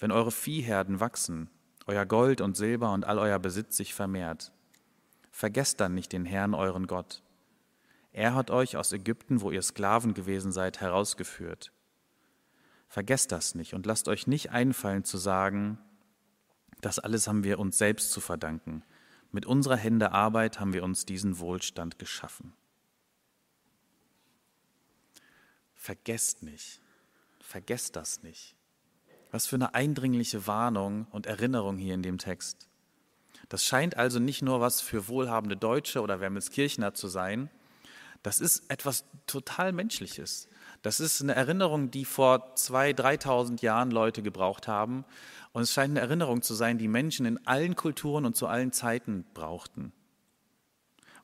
wenn 0.00 0.10
eure 0.10 0.32
Viehherden 0.32 0.98
wachsen, 0.98 1.48
euer 1.86 2.06
Gold 2.06 2.40
und 2.40 2.56
Silber 2.56 2.92
und 2.92 3.04
all 3.04 3.18
euer 3.18 3.38
Besitz 3.38 3.76
sich 3.76 3.94
vermehrt. 3.94 4.52
Vergesst 5.30 5.80
dann 5.80 5.94
nicht 5.94 6.12
den 6.12 6.24
Herrn, 6.24 6.54
euren 6.54 6.88
Gott. 6.88 7.22
Er 8.12 8.34
hat 8.34 8.50
euch 8.50 8.76
aus 8.76 8.92
Ägypten, 8.92 9.40
wo 9.40 9.52
ihr 9.52 9.62
Sklaven 9.62 10.12
gewesen 10.12 10.50
seid, 10.50 10.80
herausgeführt. 10.80 11.72
Vergesst 12.90 13.30
das 13.30 13.54
nicht 13.54 13.72
und 13.72 13.86
lasst 13.86 14.08
euch 14.08 14.26
nicht 14.26 14.50
einfallen 14.50 15.04
zu 15.04 15.16
sagen, 15.16 15.78
das 16.80 16.98
alles 16.98 17.28
haben 17.28 17.44
wir 17.44 17.60
uns 17.60 17.78
selbst 17.78 18.10
zu 18.10 18.20
verdanken. 18.20 18.82
Mit 19.30 19.46
unserer 19.46 19.76
Hände 19.76 20.10
Arbeit 20.10 20.58
haben 20.58 20.72
wir 20.72 20.82
uns 20.82 21.06
diesen 21.06 21.38
Wohlstand 21.38 22.00
geschaffen. 22.00 22.52
Vergesst 25.76 26.42
nicht, 26.42 26.80
vergesst 27.38 27.94
das 27.94 28.24
nicht. 28.24 28.56
Was 29.30 29.46
für 29.46 29.54
eine 29.54 29.72
eindringliche 29.74 30.48
Warnung 30.48 31.06
und 31.12 31.26
Erinnerung 31.26 31.78
hier 31.78 31.94
in 31.94 32.02
dem 32.02 32.18
Text. 32.18 32.68
Das 33.48 33.64
scheint 33.64 33.96
also 33.96 34.18
nicht 34.18 34.42
nur 34.42 34.60
was 34.60 34.80
für 34.80 35.06
wohlhabende 35.06 35.56
Deutsche 35.56 36.02
oder 36.02 36.18
Wermelskirchner 36.18 36.92
zu 36.92 37.06
sein, 37.06 37.50
das 38.24 38.40
ist 38.40 38.68
etwas 38.68 39.04
total 39.28 39.72
Menschliches. 39.72 40.48
Das 40.82 40.98
ist 40.98 41.20
eine 41.20 41.34
Erinnerung, 41.34 41.90
die 41.90 42.04
vor 42.04 42.54
2.000, 42.54 43.22
3.000 43.22 43.62
Jahren 43.62 43.90
Leute 43.90 44.22
gebraucht 44.22 44.66
haben. 44.66 45.04
Und 45.52 45.62
es 45.62 45.72
scheint 45.72 45.90
eine 45.90 46.00
Erinnerung 46.00 46.42
zu 46.42 46.54
sein, 46.54 46.78
die 46.78 46.88
Menschen 46.88 47.26
in 47.26 47.46
allen 47.46 47.76
Kulturen 47.76 48.24
und 48.24 48.36
zu 48.36 48.46
allen 48.46 48.72
Zeiten 48.72 49.24
brauchten. 49.34 49.92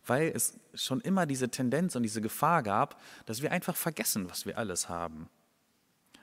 Weil 0.04 0.30
es 0.34 0.58
schon 0.74 1.00
immer 1.00 1.26
diese 1.26 1.48
Tendenz 1.48 1.96
und 1.96 2.02
diese 2.02 2.20
Gefahr 2.20 2.62
gab, 2.62 3.00
dass 3.24 3.40
wir 3.40 3.50
einfach 3.50 3.76
vergessen, 3.76 4.28
was 4.28 4.44
wir 4.44 4.58
alles 4.58 4.88
haben. 4.88 5.28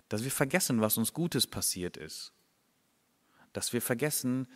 Dass 0.09 0.23
wir 0.23 0.31
vergessen, 0.31 0.81
was 0.81 0.97
uns 0.97 1.13
Gutes 1.13 1.47
passiert 1.47 1.97
ist. 1.97 2.33
Dass 3.51 3.73
wir 3.73 3.81
vergessen, 3.81 4.47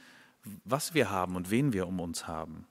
was 0.63 0.93
wir 0.93 1.09
haben 1.09 1.35
und 1.35 1.49
wen 1.49 1.73
wir 1.73 1.87
um 1.87 1.99
uns 1.99 2.27
haben. 2.27 2.67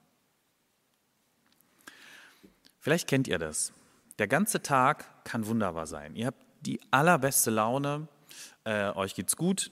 Vielleicht 2.80 3.08
kennt 3.08 3.26
ihr 3.26 3.38
das. 3.38 3.72
Der 4.18 4.28
ganze 4.28 4.62
Tag 4.62 5.24
kann 5.24 5.46
wunderbar 5.46 5.86
sein. 5.86 6.14
Ihr 6.16 6.26
habt 6.26 6.42
die 6.60 6.80
allerbeste 6.90 7.50
Laune, 7.50 8.08
äh, 8.64 8.90
euch 8.92 9.14
geht's 9.14 9.36
gut, 9.36 9.70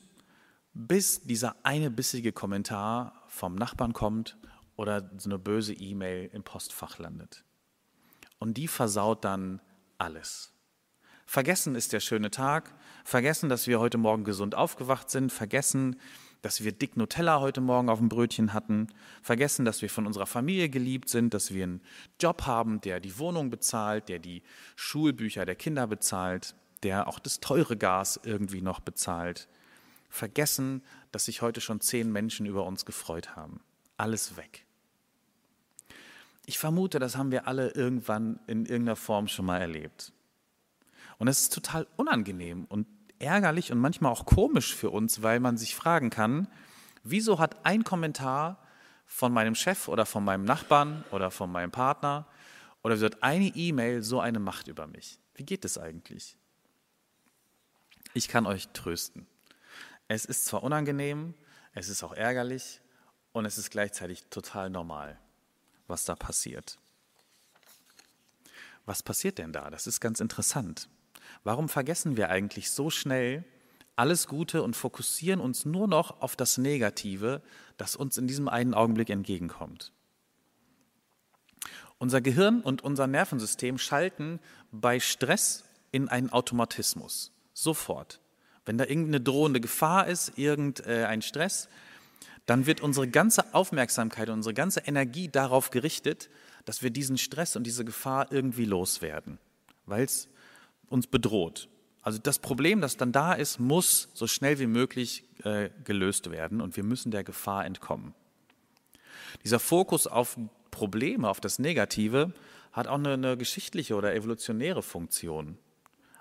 bis 0.75 1.23
dieser 1.23 1.57
eine 1.63 1.91
bissige 1.91 2.33
Kommentar 2.33 3.25
vom 3.29 3.55
Nachbarn 3.55 3.95
kommt 3.95 4.37
oder 4.77 5.11
so 5.17 5.31
eine 5.31 5.39
böse 5.39 5.73
E-Mail 5.73 6.31
im 6.33 6.43
Postfach 6.43 6.99
landet. 6.99 7.45
Und 8.39 8.55
die 8.59 8.69
versaut 8.69 9.25
dann 9.25 9.63
alles. 9.97 10.53
Vergessen 11.27 11.75
ist 11.75 11.95
der 11.95 12.01
schöne 12.01 12.31
Tag, 12.31 12.75
vergessen, 13.05 13.49
dass 13.49 13.67
wir 13.67 13.81
heute 13.81 13.97
Morgen 13.97 14.25
gesund 14.25 14.55
aufgewacht 14.55 15.09
sind, 15.09 15.33
vergessen, 15.33 15.99
dass 16.45 16.63
wir 16.63 16.73
dick 16.73 16.99
Nutella 16.99 17.41
heute 17.41 17.63
Morgen 17.63 17.89
auf 17.89 18.01
dem 18.01 18.11
Brötchen 18.11 18.53
hatten, 18.53 18.89
vergessen, 19.23 19.65
dass 19.65 19.81
wir 19.81 19.89
von 19.89 20.07
unserer 20.07 20.27
Familie 20.27 20.69
geliebt 20.69 21.09
sind, 21.09 21.33
dass 21.33 21.55
wir 21.55 21.63
einen 21.63 21.81
Job 22.21 22.43
haben, 22.43 22.83
der 22.83 23.01
die 23.01 23.19
Wohnung 23.19 23.49
bezahlt, 23.49 24.11
der 24.11 24.19
die 24.19 24.43
Schulbücher 24.77 25.47
der 25.47 25.55
Kinder 25.55 25.87
bezahlt, 25.87 26.55
der 26.83 27.09
auch 27.09 27.19
das 27.19 27.41
teure 27.41 27.79
Gas 27.79 28.21
irgendwie 28.25 28.61
noch 28.61 28.81
bezahlt. 28.81 29.49
Vergessen, 30.11 30.83
dass 31.13 31.25
sich 31.25 31.41
heute 31.41 31.63
schon 31.63 31.81
zehn 31.81 32.13
Menschen 32.13 32.45
über 32.45 32.67
uns 32.67 32.85
gefreut 32.85 33.37
haben. 33.37 33.61
Alles 33.97 34.37
weg. 34.37 34.67
Ich 36.45 36.59
vermute, 36.59 36.99
das 36.99 37.17
haben 37.17 37.31
wir 37.31 37.49
alle 37.49 37.71
irgendwann 37.71 38.39
in 38.47 38.67
irgendeiner 38.67 38.97
Form 38.97 39.29
schon 39.29 39.47
mal 39.47 39.63
erlebt. 39.63 40.13
Und 41.17 41.29
es 41.29 41.41
ist 41.41 41.55
total 41.55 41.87
unangenehm 41.97 42.67
und 42.67 42.87
ärgerlich 43.25 43.73
und 43.73 43.79
manchmal 43.79 44.13
auch 44.13 44.27
komisch 44.27 44.75
für 44.75 44.91
uns, 44.91 45.23
weil 45.23 45.41
man 45.41 45.57
sich 45.57 45.75
fragen 45.75 46.11
kann, 46.11 46.49
wieso 47.03 47.39
hat 47.39 47.65
ein 47.67 47.85
Kommentar 47.85 48.59
von 49.07 49.33
meinem 49.33 49.55
Chef 49.55 49.89
oder 49.89 50.07
von 50.07 50.25
meinem 50.25 50.45
Nachbarn 50.45 51.05
oder 51.11 51.31
von 51.31 51.51
meinem 51.51 51.71
Partner 51.71 52.27
oder 52.83 52.99
hat 53.01 53.23
eine 53.23 53.47
E-Mail 53.47 54.03
so 54.03 54.21
eine 54.21 54.39
Macht 54.39 54.69
über 54.69 54.87
mich? 54.87 55.19
Wie 55.35 55.45
geht 55.45 55.65
es 55.65 55.79
eigentlich? 55.79 56.37
Ich 58.13 58.29
kann 58.29 58.47
euch 58.47 58.69
trösten. 58.69 59.27
Es 60.07 60.25
ist 60.25 60.45
zwar 60.45 60.63
unangenehm, 60.63 61.35
es 61.73 61.89
ist 61.89 62.05
auch 62.05 62.13
ärgerlich 62.13 62.81
und 63.33 63.47
es 63.47 63.59
ist 63.59 63.71
gleichzeitig 63.71 64.25
total 64.31 64.71
normal, 64.71 65.19
was 65.89 66.05
da 66.05 66.15
passiert. 66.15 66.79
Was 68.87 69.03
passiert 69.03 69.39
denn 69.39 69.53
da? 69.53 69.71
Das 69.71 69.87
ist 69.87 70.01
ganz 70.01 70.21
interessant. 70.21 70.89
Warum 71.43 71.69
vergessen 71.69 72.17
wir 72.17 72.31
eigentlich 72.31 72.71
so 72.71 72.91
schnell 72.91 73.45
alles 73.97 74.27
Gute 74.27 74.63
und 74.63 74.77
fokussieren 74.77 75.41
uns 75.41 75.65
nur 75.65 75.89
noch 75.89 76.21
auf 76.21 76.37
das 76.37 76.59
Negative, 76.59 77.43
das 77.77 77.97
uns 77.97 78.19
in 78.19 78.27
diesem 78.27 78.49
einen 78.49 78.75
Augenblick 78.75 79.11
entgegenkommt? 79.11 79.93
Unser 81.99 82.21
Gehirn 82.21 82.61
und 82.61 82.83
unser 82.83 83.07
Nervensystem 83.07 83.79
schalten 83.79 84.41
bei 84.73 85.01
Stress 85.01 85.65
in 85.93 86.09
einen 86.09 86.31
Automatismus. 86.31 87.33
Sofort. 87.53 88.21
Wenn 88.65 88.79
da 88.79 88.85
irgendeine 88.85 89.21
drohende 89.21 89.61
Gefahr 89.61 90.09
ist, 90.09 90.37
irgendein 90.37 91.23
Stress, 91.23 91.69
dann 92.47 92.67
wird 92.67 92.81
unsere 92.81 93.09
ganze 93.09 93.55
Aufmerksamkeit, 93.55 94.29
unsere 94.29 94.55
ganze 94.55 94.81
Energie 94.81 95.29
darauf 95.29 95.71
gerichtet, 95.71 96.29
dass 96.65 96.83
wir 96.83 96.91
diesen 96.91 97.19
Stress 97.19 97.57
und 97.57 97.65
diese 97.65 97.85
Gefahr 97.85 98.33
irgendwie 98.33 98.65
loswerden, 98.65 99.39
weil 99.87 100.05
es 100.05 100.29
uns 100.89 101.07
bedroht. 101.07 101.69
Also 102.03 102.19
das 102.19 102.39
Problem, 102.39 102.81
das 102.81 102.97
dann 102.97 103.13
da 103.13 103.33
ist, 103.33 103.59
muss 103.59 104.11
so 104.13 104.27
schnell 104.27 104.59
wie 104.59 104.67
möglich 104.67 105.25
äh, 105.43 105.71
gelöst 105.85 106.31
werden 106.31 106.61
und 106.61 106.77
wir 106.77 106.85
müssen 106.85 107.11
der 107.11 107.25
Gefahr 107.25 107.65
entkommen. 107.65 108.15
Dieser 109.43 109.59
Fokus 109.59 110.07
auf 110.07 110.39
Probleme, 110.71 111.29
auf 111.29 111.41
das 111.41 111.59
Negative, 111.59 112.33
hat 112.73 112.89
auch 112.89 112.99
eine, 112.99 113.15
eine 113.15 113.37
geschichtliche 113.37 113.95
oder 113.95 114.15
evolutionäre 114.15 114.83
Funktion. 114.83 115.57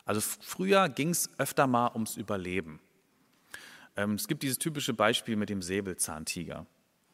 Also 0.05 0.21
früher 0.21 0.89
ging 0.89 1.09
es 1.09 1.29
öfter 1.37 1.67
mal 1.67 1.91
ums 1.93 2.15
Überleben. 2.15 2.79
Ähm, 3.95 4.13
es 4.13 4.27
gibt 4.27 4.43
dieses 4.43 4.59
typische 4.59 4.93
Beispiel 4.93 5.35
mit 5.35 5.49
dem 5.49 5.61
Säbelzahntiger. 5.61 6.65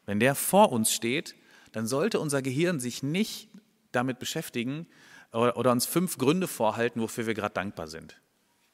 Wenn 0.05 0.19
der 0.19 0.35
vor 0.35 0.71
uns 0.71 0.91
steht, 0.93 1.35
dann 1.71 1.87
sollte 1.87 2.19
unser 2.19 2.41
Gehirn 2.41 2.79
sich 2.79 3.03
nicht 3.03 3.49
damit 3.91 4.19
beschäftigen, 4.19 4.87
oder, 5.31 5.71
uns 5.71 5.85
fünf 5.85 6.17
Gründe 6.17 6.47
vorhalten, 6.47 7.01
wofür 7.01 7.27
wir 7.27 7.33
gerade 7.33 7.53
dankbar 7.53 7.87
sind. 7.87 8.19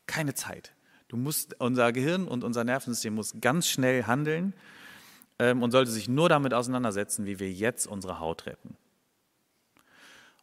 Keine 0.07 0.33
Zeit. 0.33 0.73
Du 1.07 1.17
musst, 1.17 1.59
unser 1.59 1.91
Gehirn 1.91 2.27
und 2.27 2.43
unser 2.43 2.63
Nervensystem 2.63 3.13
muss 3.13 3.35
ganz 3.41 3.67
schnell 3.67 4.03
handeln 4.03 4.53
ähm, 5.39 5.61
und 5.61 5.71
sollte 5.71 5.91
sich 5.91 6.07
nur 6.07 6.29
damit 6.29 6.53
auseinandersetzen, 6.53 7.25
wie 7.25 7.39
wir 7.39 7.51
jetzt 7.51 7.87
unsere 7.87 8.19
Haut 8.19 8.45
retten. 8.45 8.77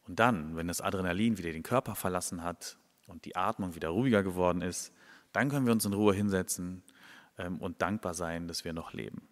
Und 0.07 0.19
dann, 0.19 0.57
wenn 0.57 0.69
das 0.69 0.81
Adrenalin 0.81 1.39
wieder 1.39 1.53
den 1.53 1.63
Körper 1.63 1.95
verlassen 1.95 2.43
hat 2.43 2.77
und 3.07 3.25
die 3.25 3.37
Atmung 3.37 3.75
wieder 3.75 3.89
ruhiger 3.89 4.23
geworden 4.23 4.63
ist, 4.63 4.93
dann 5.33 5.49
können 5.49 5.67
wir 5.67 5.73
uns 5.73 5.85
in 5.85 5.95
Ruhe 5.95 6.15
hinsetzen 6.15 6.83
ähm, 7.39 7.59
und 7.59 7.81
dankbar 7.83 8.15
sein, 8.15 8.49
dass 8.49 8.65
wir 8.65 8.73
noch 8.73 8.93
leben. 8.93 9.29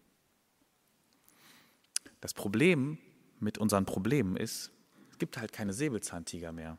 Das 2.20 2.34
Problem 2.34 2.99
mit 3.38 3.58
unseren 3.58 3.87
Problemen 3.87 4.37
ist, 4.37 4.72
gibt 5.20 5.36
halt 5.36 5.52
keine 5.52 5.72
Säbelzahntiger 5.72 6.50
mehr. 6.50 6.76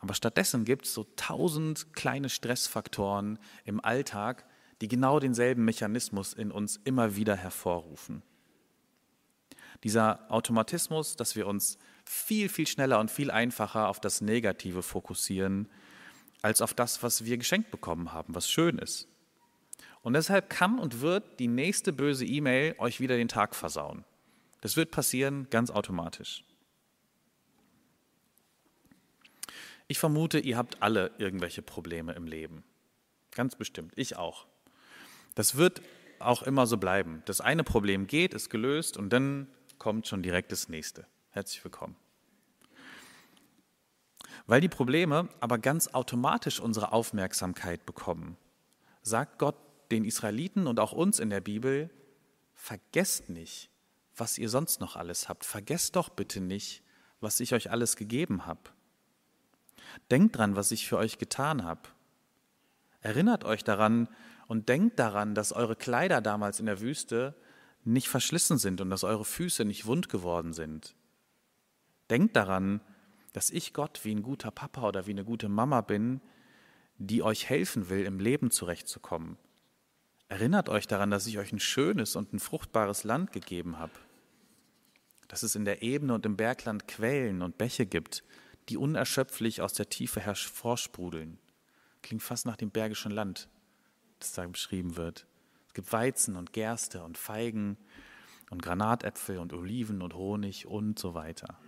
Aber 0.00 0.14
stattdessen 0.14 0.64
gibt 0.64 0.86
es 0.86 0.94
so 0.94 1.06
tausend 1.14 1.94
kleine 1.94 2.28
Stressfaktoren 2.28 3.38
im 3.64 3.82
Alltag, 3.84 4.44
die 4.80 4.88
genau 4.88 5.20
denselben 5.20 5.64
Mechanismus 5.64 6.32
in 6.32 6.50
uns 6.50 6.80
immer 6.82 7.14
wieder 7.14 7.36
hervorrufen. 7.36 8.22
Dieser 9.84 10.28
Automatismus, 10.28 11.14
dass 11.14 11.36
wir 11.36 11.46
uns 11.46 11.78
viel, 12.04 12.48
viel 12.48 12.66
schneller 12.66 12.98
und 12.98 13.12
viel 13.12 13.30
einfacher 13.30 13.88
auf 13.88 14.00
das 14.00 14.20
Negative 14.20 14.82
fokussieren, 14.82 15.68
als 16.42 16.60
auf 16.60 16.74
das, 16.74 17.04
was 17.04 17.24
wir 17.24 17.38
geschenkt 17.38 17.70
bekommen 17.70 18.12
haben, 18.12 18.34
was 18.34 18.50
schön 18.50 18.78
ist. 18.78 19.06
Und 20.02 20.14
deshalb 20.14 20.50
kann 20.50 20.80
und 20.80 21.00
wird 21.00 21.38
die 21.38 21.46
nächste 21.46 21.92
böse 21.92 22.26
E-Mail 22.26 22.74
euch 22.78 22.98
wieder 22.98 23.16
den 23.16 23.28
Tag 23.28 23.54
versauen. 23.54 24.04
Das 24.60 24.76
wird 24.76 24.90
passieren 24.90 25.48
ganz 25.50 25.70
automatisch. 25.70 26.44
Ich 29.92 29.98
vermute, 29.98 30.38
ihr 30.38 30.56
habt 30.56 30.80
alle 30.80 31.10
irgendwelche 31.18 31.60
Probleme 31.60 32.14
im 32.14 32.26
Leben. 32.26 32.64
Ganz 33.30 33.56
bestimmt. 33.56 33.92
Ich 33.94 34.16
auch. 34.16 34.46
Das 35.34 35.56
wird 35.56 35.82
auch 36.18 36.42
immer 36.42 36.66
so 36.66 36.78
bleiben. 36.78 37.22
Das 37.26 37.42
eine 37.42 37.62
Problem 37.62 38.06
geht, 38.06 38.32
ist 38.32 38.48
gelöst 38.48 38.96
und 38.96 39.10
dann 39.10 39.48
kommt 39.76 40.08
schon 40.08 40.22
direkt 40.22 40.50
das 40.50 40.70
nächste. 40.70 41.06
Herzlich 41.28 41.62
willkommen. 41.62 41.94
Weil 44.46 44.62
die 44.62 44.70
Probleme 44.70 45.28
aber 45.40 45.58
ganz 45.58 45.88
automatisch 45.88 46.58
unsere 46.58 46.92
Aufmerksamkeit 46.92 47.84
bekommen, 47.84 48.38
sagt 49.02 49.38
Gott 49.38 49.56
den 49.90 50.06
Israeliten 50.06 50.68
und 50.68 50.80
auch 50.80 50.92
uns 50.92 51.18
in 51.18 51.28
der 51.28 51.42
Bibel, 51.42 51.90
vergesst 52.54 53.28
nicht, 53.28 53.68
was 54.16 54.38
ihr 54.38 54.48
sonst 54.48 54.80
noch 54.80 54.96
alles 54.96 55.28
habt. 55.28 55.44
Vergesst 55.44 55.96
doch 55.96 56.08
bitte 56.08 56.40
nicht, 56.40 56.82
was 57.20 57.40
ich 57.40 57.52
euch 57.52 57.70
alles 57.70 57.96
gegeben 57.96 58.46
habe. 58.46 58.70
Denkt 60.10 60.36
dran, 60.36 60.56
was 60.56 60.70
ich 60.70 60.88
für 60.88 60.98
euch 60.98 61.18
getan 61.18 61.64
habe. 61.64 61.82
Erinnert 63.00 63.44
euch 63.44 63.64
daran 63.64 64.08
und 64.46 64.68
denkt 64.68 64.98
daran, 64.98 65.34
dass 65.34 65.52
eure 65.52 65.76
Kleider 65.76 66.20
damals 66.20 66.60
in 66.60 66.66
der 66.66 66.80
Wüste 66.80 67.34
nicht 67.84 68.08
verschlissen 68.08 68.58
sind 68.58 68.80
und 68.80 68.90
dass 68.90 69.04
eure 69.04 69.24
Füße 69.24 69.64
nicht 69.64 69.86
wund 69.86 70.08
geworden 70.08 70.52
sind. 70.52 70.94
Denkt 72.10 72.36
daran, 72.36 72.80
dass 73.32 73.50
ich 73.50 73.72
Gott 73.72 74.00
wie 74.04 74.14
ein 74.14 74.22
guter 74.22 74.50
Papa 74.50 74.86
oder 74.86 75.06
wie 75.06 75.12
eine 75.12 75.24
gute 75.24 75.48
Mama 75.48 75.80
bin, 75.80 76.20
die 76.98 77.22
euch 77.22 77.48
helfen 77.48 77.88
will, 77.88 78.04
im 78.04 78.20
Leben 78.20 78.50
zurechtzukommen. 78.50 79.36
Erinnert 80.28 80.68
euch 80.68 80.86
daran, 80.86 81.10
dass 81.10 81.26
ich 81.26 81.38
euch 81.38 81.52
ein 81.52 81.60
schönes 81.60 82.16
und 82.16 82.32
ein 82.32 82.38
fruchtbares 82.38 83.04
Land 83.04 83.32
gegeben 83.32 83.78
habe. 83.78 83.92
Dass 85.28 85.42
es 85.42 85.54
in 85.54 85.64
der 85.64 85.82
Ebene 85.82 86.14
und 86.14 86.24
im 86.26 86.36
Bergland 86.36 86.86
Quellen 86.86 87.42
und 87.42 87.58
Bäche 87.58 87.86
gibt, 87.86 88.22
die 88.68 88.76
unerschöpflich 88.76 89.60
aus 89.60 89.72
der 89.72 89.88
Tiefe 89.88 90.20
hervorsprudeln. 90.20 91.38
Klingt 92.02 92.22
fast 92.22 92.46
nach 92.46 92.56
dem 92.56 92.70
Bergischen 92.70 93.12
Land, 93.12 93.48
das 94.18 94.32
da 94.32 94.46
beschrieben 94.46 94.96
wird. 94.96 95.26
Es 95.68 95.74
gibt 95.74 95.92
Weizen 95.92 96.36
und 96.36 96.52
Gerste 96.52 97.02
und 97.02 97.18
Feigen 97.18 97.76
und 98.50 98.62
Granatäpfel 98.62 99.38
und 99.38 99.52
Oliven 99.52 100.02
und 100.02 100.14
Honig 100.14 100.66
und 100.66 100.98
so 100.98 101.14
weiter. 101.14 101.58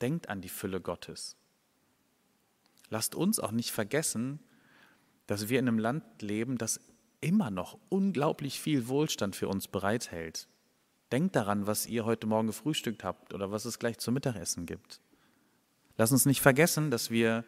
Denkt 0.00 0.28
an 0.28 0.40
die 0.40 0.48
Fülle 0.48 0.80
Gottes. 0.80 1.36
Lasst 2.88 3.14
uns 3.14 3.40
auch 3.40 3.52
nicht 3.52 3.70
vergessen, 3.70 4.40
dass 5.26 5.48
wir 5.48 5.58
in 5.58 5.68
einem 5.68 5.78
Land 5.78 6.22
leben, 6.22 6.58
das 6.58 6.80
immer 7.20 7.50
noch 7.50 7.78
unglaublich 7.88 8.60
viel 8.60 8.88
Wohlstand 8.88 9.36
für 9.36 9.48
uns 9.48 9.68
bereithält. 9.68 10.48
Denkt 11.12 11.36
daran, 11.36 11.66
was 11.66 11.86
ihr 11.86 12.04
heute 12.04 12.26
Morgen 12.26 12.48
gefrühstückt 12.48 13.04
habt 13.04 13.32
oder 13.32 13.50
was 13.50 13.64
es 13.64 13.78
gleich 13.78 13.98
zum 13.98 14.14
Mittagessen 14.14 14.66
gibt. 14.66 15.00
Lasst 15.96 16.12
uns 16.12 16.26
nicht 16.26 16.40
vergessen, 16.40 16.90
dass 16.90 17.10
wir 17.10 17.44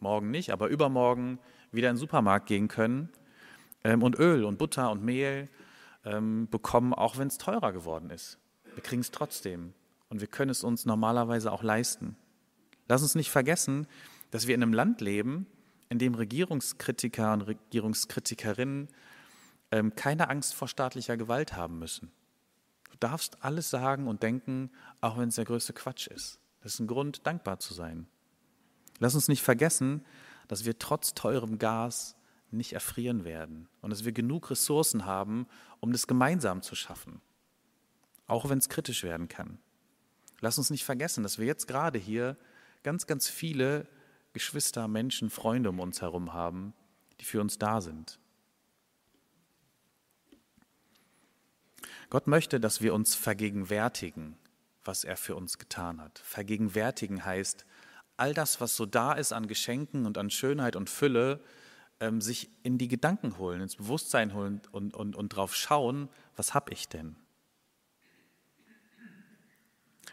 morgen 0.00 0.30
nicht, 0.30 0.50
aber 0.50 0.68
übermorgen 0.68 1.38
wieder 1.72 1.90
in 1.90 1.94
den 1.94 2.00
Supermarkt 2.00 2.46
gehen 2.46 2.68
können 2.68 3.10
ähm, 3.84 4.02
und 4.02 4.18
Öl 4.18 4.44
und 4.44 4.58
Butter 4.58 4.90
und 4.90 5.04
Mehl 5.04 5.48
ähm, 6.04 6.48
bekommen, 6.50 6.94
auch 6.94 7.18
wenn 7.18 7.28
es 7.28 7.38
teurer 7.38 7.72
geworden 7.72 8.10
ist. 8.10 8.38
Wir 8.74 8.82
kriegen 8.82 9.00
es 9.00 9.10
trotzdem 9.10 9.74
und 10.08 10.20
wir 10.20 10.28
können 10.28 10.50
es 10.50 10.64
uns 10.64 10.86
normalerweise 10.86 11.52
auch 11.52 11.62
leisten. 11.62 12.16
Lass 12.88 13.02
uns 13.02 13.14
nicht 13.14 13.30
vergessen, 13.30 13.86
dass 14.30 14.46
wir 14.46 14.54
in 14.54 14.62
einem 14.62 14.72
Land 14.72 15.00
leben, 15.00 15.46
in 15.88 15.98
dem 15.98 16.14
Regierungskritiker 16.14 17.32
und 17.32 17.42
Regierungskritikerinnen 17.42 18.88
ähm, 19.72 19.94
keine 19.94 20.28
Angst 20.30 20.54
vor 20.54 20.68
staatlicher 20.68 21.16
Gewalt 21.16 21.54
haben 21.54 21.78
müssen. 21.78 22.12
Du 22.90 22.96
darfst 22.98 23.42
alles 23.42 23.70
sagen 23.70 24.06
und 24.06 24.22
denken, 24.22 24.70
auch 25.00 25.18
wenn 25.18 25.28
es 25.28 25.34
der 25.34 25.44
größte 25.44 25.72
Quatsch 25.72 26.06
ist. 26.06 26.40
Das 26.66 26.74
ist 26.74 26.80
ein 26.80 26.88
Grund, 26.88 27.24
dankbar 27.24 27.60
zu 27.60 27.74
sein. 27.74 28.08
Lass 28.98 29.14
uns 29.14 29.28
nicht 29.28 29.44
vergessen, 29.44 30.04
dass 30.48 30.64
wir 30.64 30.80
trotz 30.80 31.14
teurem 31.14 31.58
Gas 31.58 32.16
nicht 32.50 32.72
erfrieren 32.72 33.24
werden 33.24 33.68
und 33.82 33.90
dass 33.90 34.04
wir 34.04 34.10
genug 34.10 34.50
Ressourcen 34.50 35.06
haben, 35.06 35.46
um 35.78 35.92
das 35.92 36.08
gemeinsam 36.08 36.62
zu 36.62 36.74
schaffen, 36.74 37.20
auch 38.26 38.48
wenn 38.48 38.58
es 38.58 38.68
kritisch 38.68 39.04
werden 39.04 39.28
kann. 39.28 39.58
Lass 40.40 40.58
uns 40.58 40.70
nicht 40.70 40.84
vergessen, 40.84 41.22
dass 41.22 41.38
wir 41.38 41.46
jetzt 41.46 41.68
gerade 41.68 42.00
hier 42.00 42.36
ganz, 42.82 43.06
ganz 43.06 43.28
viele 43.28 43.86
Geschwister, 44.32 44.88
Menschen, 44.88 45.30
Freunde 45.30 45.70
um 45.70 45.78
uns 45.78 46.02
herum 46.02 46.32
haben, 46.32 46.74
die 47.20 47.26
für 47.26 47.40
uns 47.40 47.58
da 47.58 47.80
sind. 47.80 48.18
Gott 52.10 52.26
möchte, 52.26 52.58
dass 52.58 52.80
wir 52.80 52.92
uns 52.92 53.14
vergegenwärtigen, 53.14 54.36
was 54.86 55.04
er 55.04 55.16
für 55.16 55.36
uns 55.36 55.58
getan 55.58 56.00
hat. 56.00 56.18
Vergegenwärtigen 56.18 57.24
heißt, 57.24 57.66
all 58.16 58.34
das, 58.34 58.60
was 58.60 58.76
so 58.76 58.86
da 58.86 59.12
ist 59.12 59.32
an 59.32 59.46
Geschenken 59.46 60.06
und 60.06 60.18
an 60.18 60.30
Schönheit 60.30 60.76
und 60.76 60.90
Fülle, 60.90 61.40
ähm, 62.00 62.20
sich 62.20 62.50
in 62.62 62.78
die 62.78 62.88
Gedanken 62.88 63.38
holen, 63.38 63.60
ins 63.60 63.76
Bewusstsein 63.76 64.34
holen 64.34 64.60
und, 64.72 64.94
und, 64.94 65.16
und 65.16 65.28
drauf 65.30 65.54
schauen, 65.54 66.08
was 66.36 66.54
habe 66.54 66.72
ich 66.72 66.88
denn? 66.88 67.16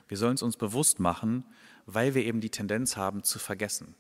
Wir 0.08 0.18
sollen 0.18 0.36
es 0.36 0.42
uns 0.42 0.58
bewusst 0.58 1.00
machen, 1.00 1.46
weil 1.86 2.14
wir 2.14 2.24
eben 2.24 2.42
die 2.42 2.52
Tendenz 2.52 2.98
haben 2.98 3.24
zu 3.24 3.40
vergessen. 3.40 3.96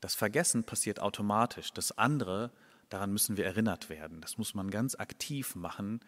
Das 0.00 0.14
Vergessen 0.14 0.64
passiert 0.64 1.00
automatisch. 1.00 1.72
Das 1.72 1.96
andere, 1.96 2.50
daran 2.88 3.12
müssen 3.12 3.36
wir 3.36 3.46
erinnert 3.46 3.88
werden. 3.88 4.20
Das 4.20 4.38
muss 4.38 4.54
man 4.54 4.70
ganz 4.70 4.94
aktiv 4.96 5.54
machen 5.54 6.00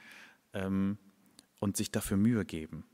ähm, 0.53 0.99
und 1.61 1.77
sich 1.77 1.91
dafür 1.91 2.17
Mühe 2.17 2.45
geben. 2.45 2.85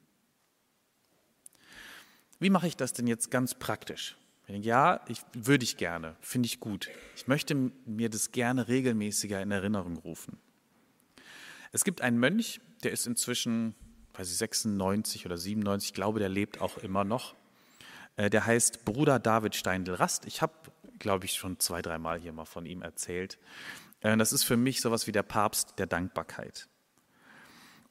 Wie 2.43 2.51
mache 2.51 2.67
ich 2.67 2.77
das 2.77 2.93
denn 2.93 3.07
jetzt 3.07 3.31
ganz 3.31 3.55
praktisch? 3.55 4.17
Ja, 4.49 5.01
ich, 5.09 5.23
würde 5.33 5.65
ich 5.65 5.77
gerne, 5.77 6.17
finde 6.21 6.47
ich 6.47 6.61
gut. 6.61 6.91
Ich 7.17 7.27
möchte 7.29 7.55
mir 7.55 8.11
das 8.11 8.33
gerne 8.33 8.69
regelmäßiger 8.69 9.41
in 9.41 9.51
Erinnerung 9.51 9.97
rufen. 9.97 10.39
Es 11.71 11.85
gibt 11.85 12.03
einen 12.03 12.19
Mönch, 12.19 12.61
der 12.83 12.91
ist 12.91 13.07
inzwischen, 13.07 13.75
weiß 14.15 14.31
ich, 14.31 14.37
96 14.37 15.25
oder 15.25 15.39
97, 15.39 15.91
ich 15.91 15.95
glaube, 15.95 16.19
der 16.19 16.29
lebt 16.29 16.61
auch 16.61 16.79
immer 16.79 17.05
noch. 17.05 17.35
Äh, 18.17 18.29
der 18.29 18.45
heißt 18.45 18.85
Bruder 18.85 19.19
David 19.19 19.55
Steindl-Rast. 19.55 20.27
Ich 20.27 20.43
habe 20.43 20.53
glaube 21.03 21.27
ich, 21.27 21.35
schon 21.35 21.59
zwei, 21.59 21.83
dreimal 21.83 22.19
hier 22.19 22.33
mal 22.33 22.45
von 22.45 22.65
ihm 22.65 22.81
erzählt. 22.81 23.39
Äh, 24.01 24.17
das 24.17 24.33
ist 24.33 24.45
für 24.45 24.57
mich 24.57 24.81
sowas 24.81 25.07
wie 25.07 25.13
der 25.13 25.25
Papst 25.25 25.79
der 25.79 25.87
Dankbarkeit. 25.87 26.69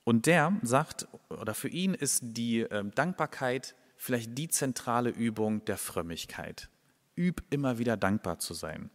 Und 0.04 0.26
der 0.26 0.58
sagt, 0.64 1.08
oder 1.30 1.54
für 1.54 1.68
ihn 1.68 1.94
ist 1.94 2.22
die 2.24 2.62
ähm, 2.62 2.92
Dankbarkeit 2.96 3.76
vielleicht 4.02 4.36
die 4.36 4.48
zentrale 4.48 5.12
Übung 5.12 5.64
der 5.66 5.78
Frömmigkeit. 5.78 6.70
Üb 7.16 7.44
immer 7.52 7.78
wieder 7.78 7.98
dankbar 7.98 8.40
zu 8.40 8.56
sein. 8.56 8.90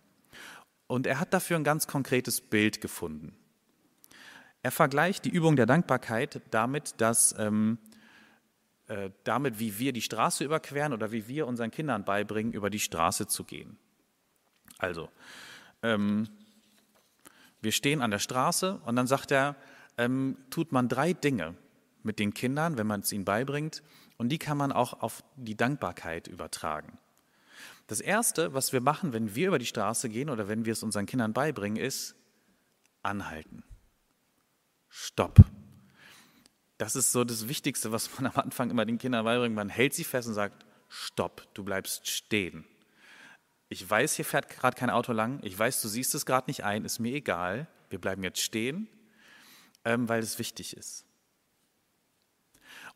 Und 0.89 1.07
er 1.07 1.21
hat 1.21 1.33
dafür 1.33 1.57
ein 1.57 1.63
ganz 1.63 1.87
konkretes 1.87 2.41
Bild 2.41 2.81
gefunden. 2.81 3.37
Er 4.65 4.73
vergleicht 4.73 5.25
die 5.25 5.31
Übung 5.31 5.55
der 5.55 5.67
Dankbarkeit 5.67 6.43
damit, 6.51 7.01
dass 7.01 7.37
ähm, 7.39 7.79
äh, 8.89 9.11
damit, 9.23 9.61
wie 9.61 9.79
wir 9.79 9.93
die 9.93 10.03
Straße 10.03 10.43
überqueren 10.43 10.93
oder 10.93 11.13
wie 11.13 11.29
wir 11.29 11.47
unseren 11.47 11.71
Kindern 11.71 12.05
beibringen, 12.05 12.53
über 12.53 12.69
die 12.69 12.81
Straße 12.81 13.29
zu 13.29 13.45
gehen. 13.45 13.79
Also, 14.79 15.09
ähm, 15.85 16.29
wir 17.63 17.71
stehen 17.71 18.03
an 18.03 18.11
der 18.11 18.19
Straße 18.19 18.81
und 18.85 18.97
dann 18.97 19.07
sagt 19.07 19.31
er, 19.31 19.55
ähm, 19.99 20.37
tut 20.51 20.73
man 20.73 20.89
drei 20.89 21.13
Dinge 21.13 21.55
mit 22.03 22.19
den 22.19 22.35
Kindern, 22.35 22.77
wenn 22.77 22.89
man 22.89 23.03
es 23.03 23.13
ihnen 23.13 23.25
beibringt, 23.25 23.85
und 24.19 24.31
die 24.31 24.39
kann 24.39 24.57
man 24.57 24.73
auch 24.73 25.03
auf 25.03 25.23
die 25.37 25.57
Dankbarkeit 25.57 26.29
übertragen. 26.29 26.99
Das 27.87 28.01
Erste, 28.01 28.55
was 28.55 28.73
wir 28.73 28.81
machen, 28.81 29.13
wenn 29.13 29.35
wir 29.35 29.49
über 29.49 29.59
die 29.59 29.67
Straße 29.67 30.09
gehen 30.09 30.31
oder 30.31 30.49
wenn 30.49 30.65
wir 30.65 30.73
es 30.73 30.83
unseren 30.83 31.07
Kindern 31.07 31.33
beibringen, 31.33 31.83
ist 31.83 32.17
anhalten. 33.03 33.63
Stopp. 34.89 35.45
Das 36.79 36.97
ist 36.97 37.13
so 37.13 37.25
das 37.25 37.49
Wichtigste, 37.49 37.93
was 37.93 38.11
man 38.19 38.31
am 38.33 38.43
Anfang 38.43 38.71
immer 38.71 38.85
den 38.85 38.99
Kindern 38.99 39.25
beibringt. 39.25 39.55
Man 39.55 39.69
hält 39.69 39.95
sie 39.95 40.05
fest 40.05 40.29
und 40.29 40.35
sagt, 40.35 40.67
Stopp, 40.89 41.47
du 41.55 41.65
bleibst 41.65 42.09
stehen 42.09 42.67
ich 43.69 43.89
weiß, 43.89 44.15
hier 44.15 44.25
fährt 44.25 44.49
gerade 44.49 44.77
kein 44.77 44.91
Auto 44.91 45.13
lang, 45.13 45.41
ich 45.43 45.59
weiß, 45.59 45.83
du 45.83 45.89
siehst 45.89 46.15
es 46.15 46.27
gerade 46.27 46.49
nicht 46.49 46.65
ein, 46.65 46.85
ist 46.85 46.99
mir 46.99 47.15
egal, 47.15 47.67
wir 47.91 48.01
bleiben 48.01 48.23
jetzt 48.23 48.41
stehen, 48.41 48.89
ähm, 49.85 50.09
weil 50.09 50.23
es 50.23 50.39
wichtig 50.39 50.77
ist. 50.77 51.05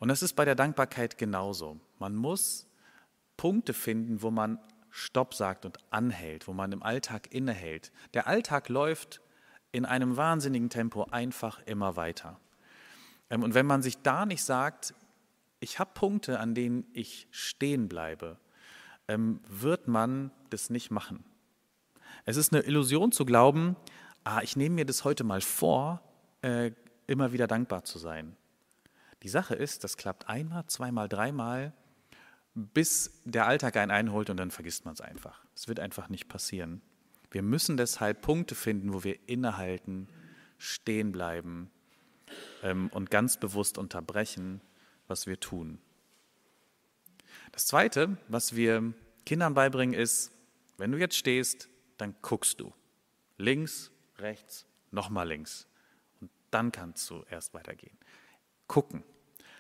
Und 0.00 0.08
das 0.08 0.22
ist 0.22 0.34
bei 0.34 0.44
der 0.44 0.56
Dankbarkeit 0.56 1.18
genauso. 1.18 1.78
Man 1.98 2.16
muss 2.16 2.66
Punkte 3.36 3.74
finden, 3.74 4.22
wo 4.22 4.30
man 4.30 4.58
Stopp 4.88 5.34
sagt 5.34 5.64
und 5.64 5.78
anhält, 5.90 6.48
wo 6.48 6.52
man 6.52 6.72
im 6.72 6.82
Alltag 6.82 7.32
innehält. 7.32 7.92
Der 8.14 8.26
Alltag 8.26 8.68
läuft 8.68 9.20
in 9.72 9.84
einem 9.84 10.16
wahnsinnigen 10.16 10.68
Tempo 10.68 11.04
einfach 11.04 11.60
immer 11.66 11.94
weiter. 11.96 12.40
Ähm, 13.28 13.42
und 13.42 13.54
wenn 13.54 13.66
man 13.66 13.82
sich 13.82 14.02
da 14.02 14.26
nicht 14.26 14.42
sagt, 14.42 14.94
ich 15.60 15.78
habe 15.78 15.90
Punkte, 15.94 16.40
an 16.40 16.54
denen 16.54 16.86
ich 16.92 17.28
stehen 17.30 17.88
bleibe, 17.88 18.38
ähm, 19.06 19.40
wird 19.46 19.86
man 19.86 20.32
das 20.48 20.70
nicht 20.70 20.90
machen. 20.90 21.24
Es 22.24 22.36
ist 22.36 22.52
eine 22.52 22.62
Illusion 22.62 23.12
zu 23.12 23.24
glauben, 23.24 23.76
ah, 24.24 24.40
ich 24.42 24.56
nehme 24.56 24.76
mir 24.76 24.86
das 24.86 25.04
heute 25.04 25.24
mal 25.24 25.40
vor, 25.40 26.02
äh, 26.42 26.72
immer 27.06 27.32
wieder 27.32 27.46
dankbar 27.46 27.84
zu 27.84 27.98
sein. 27.98 28.36
Die 29.22 29.28
Sache 29.28 29.54
ist, 29.54 29.84
das 29.84 29.96
klappt 29.96 30.28
einmal, 30.28 30.66
zweimal, 30.66 31.08
dreimal, 31.08 31.72
bis 32.54 33.20
der 33.24 33.46
Alltag 33.46 33.76
einen 33.76 33.90
einholt 33.90 34.30
und 34.30 34.36
dann 34.36 34.50
vergisst 34.50 34.84
man 34.84 34.94
es 34.94 35.00
einfach. 35.00 35.44
Es 35.54 35.68
wird 35.68 35.80
einfach 35.80 36.08
nicht 36.08 36.28
passieren. 36.28 36.82
Wir 37.30 37.42
müssen 37.42 37.76
deshalb 37.76 38.22
Punkte 38.22 38.54
finden, 38.54 38.92
wo 38.92 39.04
wir 39.04 39.28
innehalten, 39.28 40.08
stehen 40.58 41.12
bleiben 41.12 41.70
ähm, 42.62 42.88
und 42.92 43.10
ganz 43.10 43.38
bewusst 43.38 43.78
unterbrechen, 43.78 44.60
was 45.06 45.26
wir 45.26 45.38
tun. 45.38 45.78
Das 47.52 47.66
Zweite, 47.66 48.16
was 48.28 48.56
wir 48.56 48.92
Kindern 49.26 49.54
beibringen, 49.54 49.98
ist, 49.98 50.32
wenn 50.76 50.92
du 50.92 50.98
jetzt 50.98 51.16
stehst, 51.16 51.68
dann 51.98 52.14
guckst 52.22 52.60
du. 52.60 52.72
Links, 53.36 53.90
rechts, 54.18 54.66
nochmal 54.90 55.28
links. 55.28 55.66
Und 56.20 56.30
Dann 56.50 56.72
kannst 56.72 57.08
du 57.10 57.24
erst 57.30 57.54
weitergehen. 57.54 57.96
Gucken. 58.70 59.02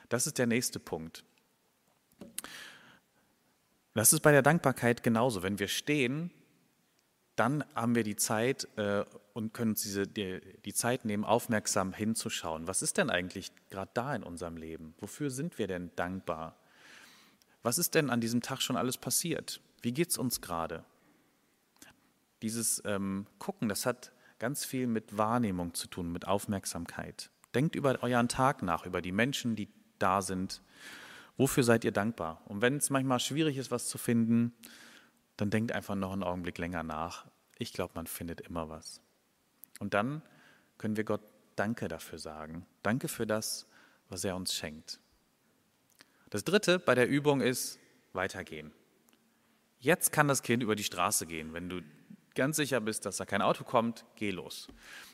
Das 0.08 0.28
ist 0.28 0.38
der 0.38 0.46
nächste 0.46 0.78
Punkt. 0.78 1.24
Das 3.92 4.12
ist 4.12 4.20
bei 4.20 4.30
der 4.30 4.42
Dankbarkeit 4.42 5.02
genauso. 5.02 5.42
Wenn 5.42 5.58
wir 5.58 5.66
stehen, 5.66 6.30
dann 7.34 7.64
haben 7.74 7.96
wir 7.96 8.04
die 8.04 8.14
Zeit 8.14 8.68
äh, 8.76 9.04
und 9.32 9.52
können 9.52 9.72
uns 9.72 9.82
diese, 9.82 10.06
die, 10.06 10.40
die 10.64 10.72
Zeit 10.72 11.04
nehmen, 11.04 11.24
aufmerksam 11.24 11.92
hinzuschauen. 11.92 12.68
Was 12.68 12.82
ist 12.82 12.98
denn 12.98 13.10
eigentlich 13.10 13.50
gerade 13.68 13.90
da 13.94 14.14
in 14.14 14.22
unserem 14.22 14.56
Leben? 14.56 14.94
Wofür 15.00 15.30
sind 15.30 15.58
wir 15.58 15.66
denn 15.66 15.90
dankbar? 15.96 16.56
Was 17.64 17.78
ist 17.78 17.96
denn 17.96 18.10
an 18.10 18.20
diesem 18.20 18.42
Tag 18.42 18.62
schon 18.62 18.76
alles 18.76 18.96
passiert? 18.96 19.60
Wie 19.82 19.90
geht 19.90 20.10
es 20.10 20.18
uns 20.18 20.40
gerade? 20.40 20.84
Dieses 22.42 22.80
ähm, 22.84 23.26
Gucken, 23.40 23.68
das 23.68 23.86
hat 23.86 24.12
ganz 24.38 24.64
viel 24.64 24.86
mit 24.86 25.18
Wahrnehmung 25.18 25.74
zu 25.74 25.88
tun, 25.88 26.12
mit 26.12 26.28
Aufmerksamkeit. 26.28 27.28
Denkt 27.54 27.74
über 27.74 28.02
euren 28.02 28.28
Tag 28.28 28.62
nach, 28.62 28.86
über 28.86 29.02
die 29.02 29.12
Menschen, 29.12 29.56
die 29.56 29.68
da 29.98 30.22
sind. 30.22 30.62
Wofür 31.36 31.62
seid 31.62 31.84
ihr 31.84 31.92
dankbar? 31.92 32.42
Und 32.46 32.62
wenn 32.62 32.76
es 32.76 32.90
manchmal 32.90 33.20
schwierig 33.20 33.56
ist, 33.56 33.70
was 33.70 33.88
zu 33.88 33.98
finden, 33.98 34.54
dann 35.36 35.50
denkt 35.50 35.72
einfach 35.72 35.94
noch 35.94 36.12
einen 36.12 36.22
Augenblick 36.22 36.58
länger 36.58 36.82
nach. 36.82 37.26
Ich 37.58 37.72
glaube, 37.72 37.92
man 37.94 38.06
findet 38.06 38.40
immer 38.42 38.68
was. 38.68 39.00
Und 39.78 39.94
dann 39.94 40.22
können 40.78 40.96
wir 40.96 41.04
Gott 41.04 41.22
Danke 41.56 41.88
dafür 41.88 42.18
sagen. 42.18 42.66
Danke 42.82 43.08
für 43.08 43.26
das, 43.26 43.66
was 44.08 44.24
er 44.24 44.36
uns 44.36 44.54
schenkt. 44.54 45.00
Das 46.30 46.44
Dritte 46.44 46.78
bei 46.78 46.94
der 46.94 47.08
Übung 47.08 47.40
ist 47.40 47.78
weitergehen. 48.12 48.72
Jetzt 49.78 50.12
kann 50.12 50.28
das 50.28 50.42
Kind 50.42 50.62
über 50.62 50.76
die 50.76 50.84
Straße 50.84 51.26
gehen. 51.26 51.52
Wenn 51.52 51.68
du 51.68 51.82
ganz 52.34 52.56
sicher 52.56 52.80
bist, 52.80 53.04
dass 53.06 53.16
da 53.16 53.26
kein 53.26 53.42
Auto 53.42 53.64
kommt, 53.64 54.04
geh 54.16 54.30
los. 54.30 54.68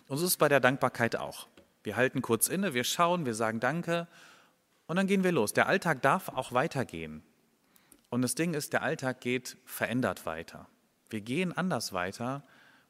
Und 0.08 0.18
so 0.18 0.24
ist 0.24 0.32
es 0.32 0.36
bei 0.36 0.48
der 0.48 0.60
Dankbarkeit 0.60 1.16
auch. 1.16 1.48
Wir 1.86 1.94
halten 1.94 2.20
kurz 2.20 2.48
inne, 2.48 2.74
wir 2.74 2.82
schauen, 2.82 3.26
wir 3.26 3.34
sagen 3.36 3.60
Danke 3.60 4.08
und 4.88 4.96
dann 4.96 5.06
gehen 5.06 5.22
wir 5.22 5.30
los. 5.30 5.52
Der 5.52 5.68
Alltag 5.68 6.02
darf 6.02 6.28
auch 6.28 6.50
weitergehen. 6.50 7.22
Und 8.10 8.22
das 8.22 8.34
Ding 8.34 8.54
ist, 8.54 8.72
der 8.72 8.82
Alltag 8.82 9.20
geht 9.20 9.56
verändert 9.64 10.26
weiter. 10.26 10.68
Wir 11.10 11.20
gehen 11.20 11.56
anders 11.56 11.92
weiter, 11.92 12.42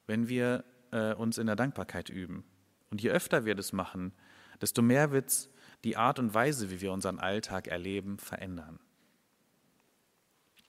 wenn 0.06 0.30
wir 0.30 0.64
äh, 0.92 1.12
uns 1.12 1.36
in 1.36 1.46
der 1.46 1.56
Dankbarkeit 1.56 2.08
üben. 2.08 2.42
Und 2.88 3.02
je 3.02 3.10
öfter 3.10 3.44
wir 3.44 3.54
das 3.54 3.74
machen, 3.74 4.14
desto 4.62 4.80
mehr 4.80 5.12
wird 5.12 5.50
die 5.84 5.98
Art 5.98 6.18
und 6.18 6.32
Weise, 6.32 6.70
wie 6.70 6.80
wir 6.80 6.90
unseren 6.90 7.20
Alltag 7.20 7.68
erleben, 7.68 8.18
verändern. 8.18 8.80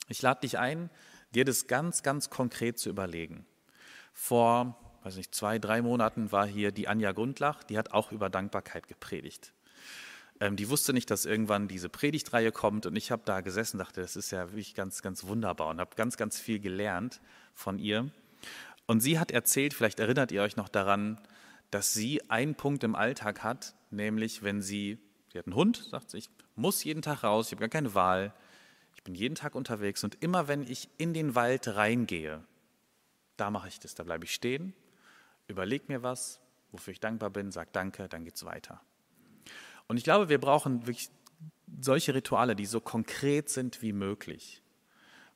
Ich 0.09 0.21
lade 0.21 0.41
dich 0.41 0.59
ein, 0.59 0.89
dir 1.33 1.45
das 1.45 1.67
ganz, 1.67 2.03
ganz 2.03 2.29
konkret 2.29 2.77
zu 2.77 2.89
überlegen. 2.89 3.45
Vor, 4.11 4.86
weiß 5.03 5.15
nicht, 5.17 5.33
zwei, 5.33 5.59
drei 5.59 5.81
Monaten 5.81 6.31
war 6.31 6.45
hier 6.45 6.71
die 6.71 6.87
Anja 6.87 7.11
Gundlach, 7.11 7.63
die 7.63 7.77
hat 7.77 7.91
auch 7.91 8.11
über 8.11 8.29
Dankbarkeit 8.29 8.87
gepredigt. 8.87 9.53
Ähm, 10.39 10.55
die 10.55 10.69
wusste 10.69 10.93
nicht, 10.93 11.09
dass 11.09 11.25
irgendwann 11.25 11.67
diese 11.67 11.89
Predigtreihe 11.89 12.51
kommt 12.51 12.85
und 12.85 12.95
ich 12.95 13.11
habe 13.11 13.23
da 13.25 13.41
gesessen, 13.41 13.77
dachte, 13.77 14.01
das 14.01 14.15
ist 14.15 14.31
ja 14.31 14.51
wirklich 14.51 14.75
ganz, 14.75 15.01
ganz 15.01 15.25
wunderbar 15.25 15.69
und 15.69 15.79
habe 15.79 15.95
ganz, 15.95 16.17
ganz 16.17 16.39
viel 16.39 16.59
gelernt 16.59 17.21
von 17.53 17.79
ihr. 17.79 18.09
Und 18.85 19.01
sie 19.01 19.19
hat 19.19 19.31
erzählt, 19.31 19.73
vielleicht 19.73 19.99
erinnert 19.99 20.31
ihr 20.31 20.41
euch 20.41 20.55
noch 20.55 20.69
daran, 20.69 21.19
dass 21.71 21.93
sie 21.93 22.21
einen 22.29 22.55
Punkt 22.55 22.83
im 22.83 22.95
Alltag 22.95 23.43
hat, 23.43 23.75
nämlich 23.89 24.43
wenn 24.43 24.61
sie, 24.61 24.99
sie 25.31 25.39
hat 25.39 25.47
einen 25.47 25.55
Hund, 25.55 25.83
sagt 25.89 26.11
sie, 26.11 26.19
ich 26.19 26.29
muss 26.55 26.83
jeden 26.83 27.01
Tag 27.01 27.23
raus, 27.23 27.47
ich 27.47 27.51
habe 27.53 27.61
gar 27.61 27.69
keine 27.69 27.93
Wahl, 27.93 28.33
ich 28.95 29.03
bin 29.03 29.15
jeden 29.15 29.35
Tag 29.35 29.55
unterwegs 29.55 30.03
und 30.03 30.21
immer 30.23 30.47
wenn 30.47 30.63
ich 30.63 30.89
in 30.97 31.13
den 31.13 31.35
Wald 31.35 31.67
reingehe, 31.67 32.43
da 33.35 33.49
mache 33.51 33.67
ich 33.67 33.79
das, 33.79 33.95
da 33.95 34.03
bleibe 34.03 34.25
ich 34.25 34.33
stehen, 34.33 34.73
überlege 35.47 35.85
mir 35.87 36.03
was, 36.03 36.39
wofür 36.71 36.93
ich 36.93 36.99
dankbar 36.99 37.29
bin, 37.29 37.51
sage 37.51 37.69
Danke, 37.71 38.07
dann 38.07 38.25
geht 38.25 38.35
es 38.35 38.45
weiter. 38.45 38.81
Und 39.87 39.97
ich 39.97 40.03
glaube, 40.03 40.29
wir 40.29 40.39
brauchen 40.39 40.81
wirklich 40.81 41.09
solche 41.79 42.13
Rituale, 42.13 42.55
die 42.55 42.65
so 42.65 42.79
konkret 42.79 43.49
sind 43.49 43.81
wie 43.81 43.93
möglich. 43.93 44.61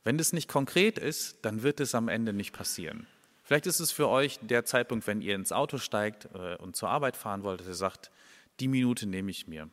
Wenn 0.03 0.17
das 0.17 0.33
nicht 0.33 0.49
konkret 0.49 0.97
ist, 0.97 1.45
dann 1.45 1.63
wird 1.63 1.79
es 1.79 1.95
am 1.95 2.07
Ende 2.07 2.33
nicht 2.33 2.53
passieren. 2.53 3.07
Vielleicht 3.43 3.67
ist 3.67 3.79
es 3.79 3.91
für 3.91 4.07
euch 4.07 4.39
der 4.41 4.65
Zeitpunkt, 4.65 5.07
wenn 5.07 5.21
ihr 5.21 5.35
ins 5.35 5.51
Auto 5.51 5.77
steigt 5.77 6.29
äh, 6.33 6.55
und 6.55 6.75
zur 6.75 6.89
Arbeit 6.89 7.17
fahren 7.17 7.43
wollt, 7.43 7.59
dass 7.59 7.67
ihr 7.67 7.73
sagt, 7.73 8.11
die 8.59 8.67
Minute 8.67 9.07
nehme 9.07 9.31
ich 9.31 9.47
mir. 9.47 9.69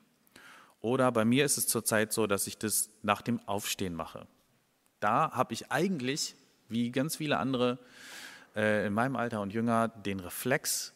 Oder 0.80 1.10
bei 1.12 1.24
mir 1.24 1.44
ist 1.44 1.58
es 1.58 1.66
zurzeit 1.66 2.12
so, 2.12 2.26
dass 2.26 2.46
ich 2.46 2.58
das 2.58 2.90
nach 3.02 3.22
dem 3.22 3.40
Aufstehen 3.48 3.94
mache. 3.94 4.26
Da 5.00 5.32
habe 5.32 5.54
ich 5.54 5.70
eigentlich, 5.70 6.34
wie 6.68 6.90
ganz 6.90 7.16
viele 7.16 7.38
andere 7.38 7.78
äh, 8.58 8.86
in 8.86 8.92
meinem 8.92 9.14
Alter 9.14 9.40
und 9.40 9.52
jünger, 9.52 9.88
den 9.88 10.18
Reflex, 10.18 10.92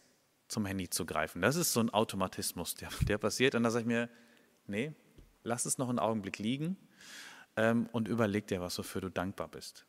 zum 0.49 0.67
Handy 0.67 0.91
zu 0.91 1.07
greifen. 1.07 1.41
Das 1.41 1.57
ist 1.57 1.73
so 1.73 1.81
ein 1.81 1.91
Automatismus, 1.91 2.75
der, 2.75 2.91
der 3.03 3.19
passiert. 3.19 3.55
Und 3.55 3.63
da 3.63 3.71
sage 3.71 3.83
ich 3.83 3.87
mir, 3.87 4.11
nee, 4.67 4.93
lass 5.45 5.65
es 5.65 5.79
noch 5.79 5.89
einen 5.89 5.99
Augenblick 5.99 6.39
liegen 6.39 6.77
ähm, 7.57 7.89
und 7.93 8.09
überleg 8.09 8.49
dir 8.49 8.61
was, 8.61 8.79
wofür 8.79 9.01
du 9.01 9.09
dankbar 9.09 9.49
bist. 9.49 9.87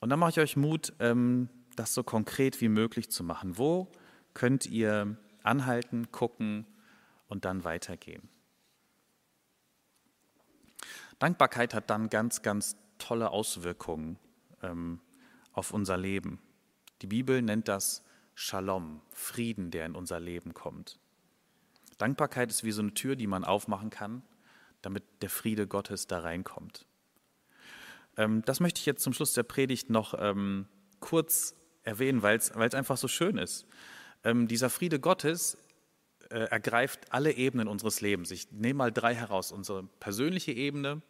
Und 0.00 0.10
dann 0.10 0.18
mache 0.18 0.30
ich 0.30 0.40
euch 0.40 0.56
Mut, 0.56 0.92
ähm, 0.98 1.48
das 1.76 1.94
so 1.94 2.02
konkret 2.02 2.60
wie 2.60 2.68
möglich 2.68 3.10
zu 3.10 3.24
machen. 3.24 3.56
Wo 3.56 3.90
könnt 4.34 4.66
ihr 4.66 5.16
anhalten, 5.42 6.10
gucken 6.12 6.66
und 7.28 7.44
dann 7.44 7.64
weitergehen? 7.64 8.28
Dankbarkeit 11.18 11.72
hat 11.72 11.88
dann 11.88 12.10
ganz, 12.10 12.42
ganz 12.42 12.76
tolle 12.98 13.30
Auswirkungen 13.30 14.18
ähm, 14.62 15.00
auf 15.52 15.72
unser 15.72 15.96
Leben. 15.96 16.40
Die 17.02 17.06
Bibel 17.06 17.42
nennt 17.42 17.68
das 17.68 18.04
Shalom, 18.34 19.00
Frieden, 19.10 19.70
der 19.70 19.86
in 19.86 19.94
unser 19.94 20.20
Leben 20.20 20.54
kommt. 20.54 20.98
Dankbarkeit 21.98 22.50
ist 22.50 22.62
wie 22.62 22.70
so 22.70 22.82
eine 22.82 22.94
Tür, 22.94 23.16
die 23.16 23.26
man 23.26 23.44
aufmachen 23.44 23.90
kann, 23.90 24.22
damit 24.82 25.02
der 25.22 25.30
Friede 25.30 25.66
Gottes 25.66 26.06
da 26.06 26.20
reinkommt. 26.20 26.86
Ähm, 28.16 28.42
das 28.44 28.60
möchte 28.60 28.78
ich 28.78 28.86
jetzt 28.86 29.02
zum 29.02 29.12
Schluss 29.12 29.32
der 29.32 29.42
Predigt 29.42 29.90
noch 29.90 30.14
ähm, 30.18 30.66
kurz 31.00 31.56
erwähnen, 31.82 32.22
weil 32.22 32.36
es 32.36 32.52
einfach 32.52 32.96
so 32.96 33.08
schön 33.08 33.38
ist. 33.38 33.66
Ähm, 34.24 34.46
dieser 34.46 34.70
Friede 34.70 35.00
Gottes 35.00 35.58
äh, 36.30 36.38
ergreift 36.38 37.12
alle 37.12 37.32
Ebenen 37.32 37.66
unseres 37.66 38.00
Lebens. 38.00 38.30
Ich 38.30 38.52
nehme 38.52 38.78
mal 38.78 38.92
drei 38.92 39.14
heraus. 39.14 39.52
Unsere 39.52 39.84
persönliche 40.00 40.52
Ebene, 40.52 41.02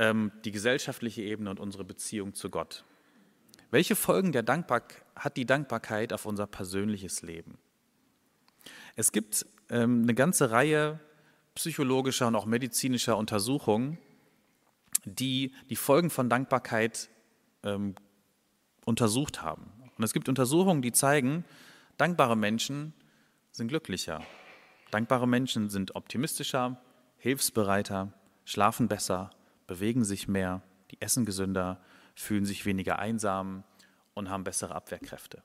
die 0.00 0.52
gesellschaftliche 0.52 1.22
Ebene 1.22 1.50
und 1.50 1.58
unsere 1.58 1.82
Beziehung 1.84 2.32
zu 2.32 2.50
Gott. 2.50 2.84
Welche 3.70 3.96
Folgen 3.96 4.32
der 4.32 4.42
Dankbarkeit 4.42 5.04
hat 5.14 5.36
die 5.36 5.46
Dankbarkeit 5.46 6.12
auf 6.12 6.26
unser 6.26 6.46
persönliches 6.46 7.22
Leben? 7.22 7.58
Es 8.94 9.10
gibt 9.10 9.46
ähm, 9.68 10.02
eine 10.02 10.14
ganze 10.14 10.52
Reihe 10.52 11.00
psychologischer 11.54 12.28
und 12.28 12.36
auch 12.36 12.46
medizinischer 12.46 13.16
Untersuchungen, 13.16 13.98
die 15.04 15.52
die 15.70 15.76
Folgen 15.76 16.08
von 16.08 16.30
Dankbarkeit 16.30 17.08
ähm, 17.64 17.96
untersucht 18.84 19.42
haben. 19.42 19.72
Und 19.96 20.04
es 20.04 20.12
gibt 20.12 20.28
Untersuchungen, 20.28 20.82
die 20.82 20.92
zeigen, 20.92 21.44
dankbare 21.96 22.36
Menschen 22.36 22.94
sind 23.50 23.68
glücklicher. 23.68 24.22
Dankbare 24.92 25.26
Menschen 25.26 25.68
sind 25.68 25.96
optimistischer, 25.96 26.80
hilfsbereiter, 27.18 28.12
schlafen 28.44 28.88
besser, 28.88 29.30
bewegen 29.66 30.04
sich 30.04 30.28
mehr, 30.28 30.62
die 30.92 31.00
essen 31.00 31.26
gesünder, 31.26 31.80
fühlen 32.20 32.44
sich 32.44 32.66
weniger 32.66 32.98
einsam 32.98 33.64
und 34.14 34.28
haben 34.28 34.44
bessere 34.44 34.74
Abwehrkräfte. 34.74 35.42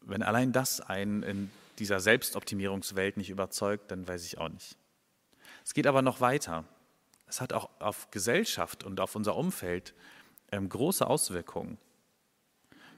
Wenn 0.00 0.22
allein 0.22 0.52
das 0.52 0.80
einen 0.80 1.22
in 1.22 1.50
dieser 1.78 2.00
Selbstoptimierungswelt 2.00 3.16
nicht 3.16 3.30
überzeugt, 3.30 3.90
dann 3.90 4.08
weiß 4.08 4.24
ich 4.24 4.38
auch 4.38 4.48
nicht. 4.48 4.76
Es 5.64 5.74
geht 5.74 5.86
aber 5.86 6.02
noch 6.02 6.20
weiter. 6.20 6.64
Es 7.26 7.40
hat 7.40 7.52
auch 7.52 7.70
auf 7.78 8.10
Gesellschaft 8.10 8.84
und 8.84 9.00
auf 9.00 9.14
unser 9.14 9.36
Umfeld 9.36 9.94
ähm, 10.50 10.68
große 10.68 11.06
Auswirkungen. 11.06 11.78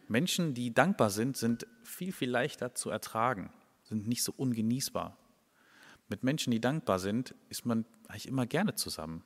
Menschen, 0.09 0.55
die 0.55 0.73
dankbar 0.73 1.11
sind, 1.11 1.37
sind 1.37 1.67
viel, 1.83 2.13
viel 2.13 2.31
leichter 2.31 2.75
zu 2.75 2.91
ertragen, 2.91 3.53
sind 3.85 4.07
nicht 4.07 4.23
so 4.23 4.33
ungenießbar. 4.37 5.17
Mit 6.09 6.23
Menschen, 6.23 6.51
die 6.51 6.61
dankbar 6.61 6.99
sind, 6.99 7.35
ist 7.49 7.65
man 7.65 7.85
eigentlich 8.09 8.29
immer 8.29 8.47
gerne 8.47 8.75
zusammen. 8.75 9.25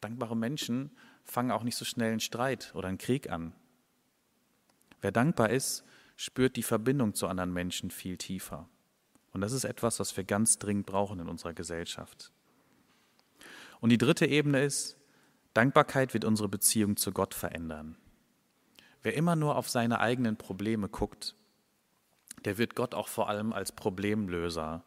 Dankbare 0.00 0.36
Menschen 0.36 0.90
fangen 1.24 1.50
auch 1.50 1.62
nicht 1.62 1.76
so 1.76 1.84
schnell 1.84 2.12
einen 2.12 2.20
Streit 2.20 2.72
oder 2.74 2.88
einen 2.88 2.98
Krieg 2.98 3.30
an. 3.30 3.52
Wer 5.00 5.12
dankbar 5.12 5.50
ist, 5.50 5.84
spürt 6.16 6.56
die 6.56 6.62
Verbindung 6.62 7.14
zu 7.14 7.26
anderen 7.26 7.52
Menschen 7.52 7.90
viel 7.90 8.16
tiefer. 8.16 8.68
Und 9.32 9.40
das 9.40 9.52
ist 9.52 9.64
etwas, 9.64 9.98
was 9.98 10.16
wir 10.16 10.24
ganz 10.24 10.58
dringend 10.58 10.86
brauchen 10.86 11.18
in 11.18 11.28
unserer 11.28 11.54
Gesellschaft. 11.54 12.32
Und 13.80 13.90
die 13.90 13.98
dritte 13.98 14.26
Ebene 14.26 14.62
ist, 14.62 14.96
Dankbarkeit 15.54 16.14
wird 16.14 16.24
unsere 16.24 16.48
Beziehung 16.48 16.96
zu 16.96 17.12
Gott 17.12 17.34
verändern. 17.34 17.96
Wer 19.02 19.14
immer 19.14 19.36
nur 19.36 19.56
auf 19.56 19.68
seine 19.68 20.00
eigenen 20.00 20.36
Probleme 20.36 20.88
guckt, 20.88 21.34
der 22.44 22.58
wird 22.58 22.74
Gott 22.74 22.94
auch 22.94 23.08
vor 23.08 23.28
allem 23.28 23.52
als 23.52 23.72
Problemlöser 23.72 24.84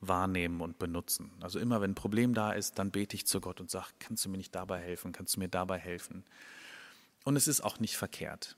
wahrnehmen 0.00 0.60
und 0.60 0.78
benutzen. 0.78 1.32
Also 1.40 1.58
immer 1.58 1.80
wenn 1.80 1.92
ein 1.92 1.96
Problem 1.96 2.34
da 2.34 2.52
ist, 2.52 2.78
dann 2.78 2.90
bete 2.90 3.16
ich 3.16 3.26
zu 3.26 3.40
Gott 3.40 3.60
und 3.60 3.70
sage, 3.70 3.88
kannst 3.98 4.24
du 4.24 4.28
mir 4.28 4.36
nicht 4.36 4.54
dabei 4.54 4.78
helfen, 4.78 5.12
kannst 5.12 5.36
du 5.36 5.40
mir 5.40 5.48
dabei 5.48 5.78
helfen. 5.78 6.24
Und 7.24 7.36
es 7.36 7.48
ist 7.48 7.62
auch 7.62 7.80
nicht 7.80 7.96
verkehrt. 7.96 8.56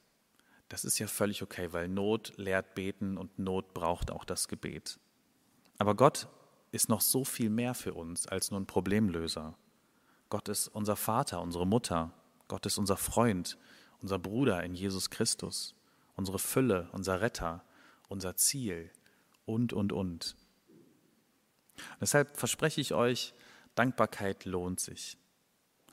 Das 0.68 0.84
ist 0.84 0.98
ja 0.98 1.06
völlig 1.06 1.42
okay, 1.42 1.72
weil 1.72 1.88
Not 1.88 2.34
lehrt 2.36 2.74
beten 2.74 3.16
und 3.16 3.38
Not 3.38 3.74
braucht 3.74 4.10
auch 4.10 4.24
das 4.24 4.48
Gebet. 4.48 5.00
Aber 5.78 5.94
Gott 5.96 6.28
ist 6.72 6.88
noch 6.88 7.00
so 7.00 7.24
viel 7.24 7.50
mehr 7.50 7.74
für 7.74 7.94
uns 7.94 8.26
als 8.26 8.50
nur 8.50 8.60
ein 8.60 8.66
Problemlöser. 8.66 9.56
Gott 10.28 10.48
ist 10.48 10.68
unser 10.68 10.94
Vater, 10.94 11.40
unsere 11.40 11.66
Mutter. 11.66 12.12
Gott 12.46 12.66
ist 12.66 12.78
unser 12.78 12.96
Freund, 12.96 13.58
unser 14.00 14.18
Bruder 14.18 14.62
in 14.62 14.74
Jesus 14.74 15.10
Christus, 15.10 15.74
unsere 16.14 16.38
Fülle, 16.38 16.88
unser 16.92 17.20
Retter, 17.20 17.64
unser 18.08 18.36
Ziel 18.36 18.90
und, 19.46 19.72
und, 19.72 19.92
Deshalb 22.00 22.36
verspreche 22.36 22.80
ich 22.80 22.94
euch, 22.94 23.34
Dankbarkeit 23.74 24.44
lohnt 24.44 24.80
sich. 24.80 25.16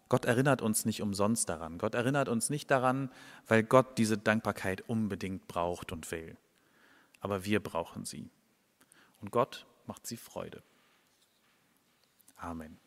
Gott 0.09 0.25
erinnert 0.25 0.61
uns 0.61 0.85
nicht 0.85 1.01
umsonst 1.01 1.49
daran. 1.49 1.77
Gott 1.77 1.93
erinnert 1.93 2.29
uns 2.29 2.49
nicht 2.49 2.71
daran, 2.71 3.11
weil 3.47 3.63
Gott 3.63 3.97
diese 3.97 4.17
Dankbarkeit 4.17 4.87
unbedingt 4.87 5.47
braucht 5.47 5.91
und 5.91 6.09
will. 6.11 6.37
Aber 7.19 7.43
wir 7.45 7.61
brauchen 7.61 8.05
sie. 8.05 8.29
Und 9.21 9.31
Gott 9.31 9.65
macht 9.85 10.07
sie 10.07 10.17
Freude. 10.17 10.63
Amen. 12.37 12.79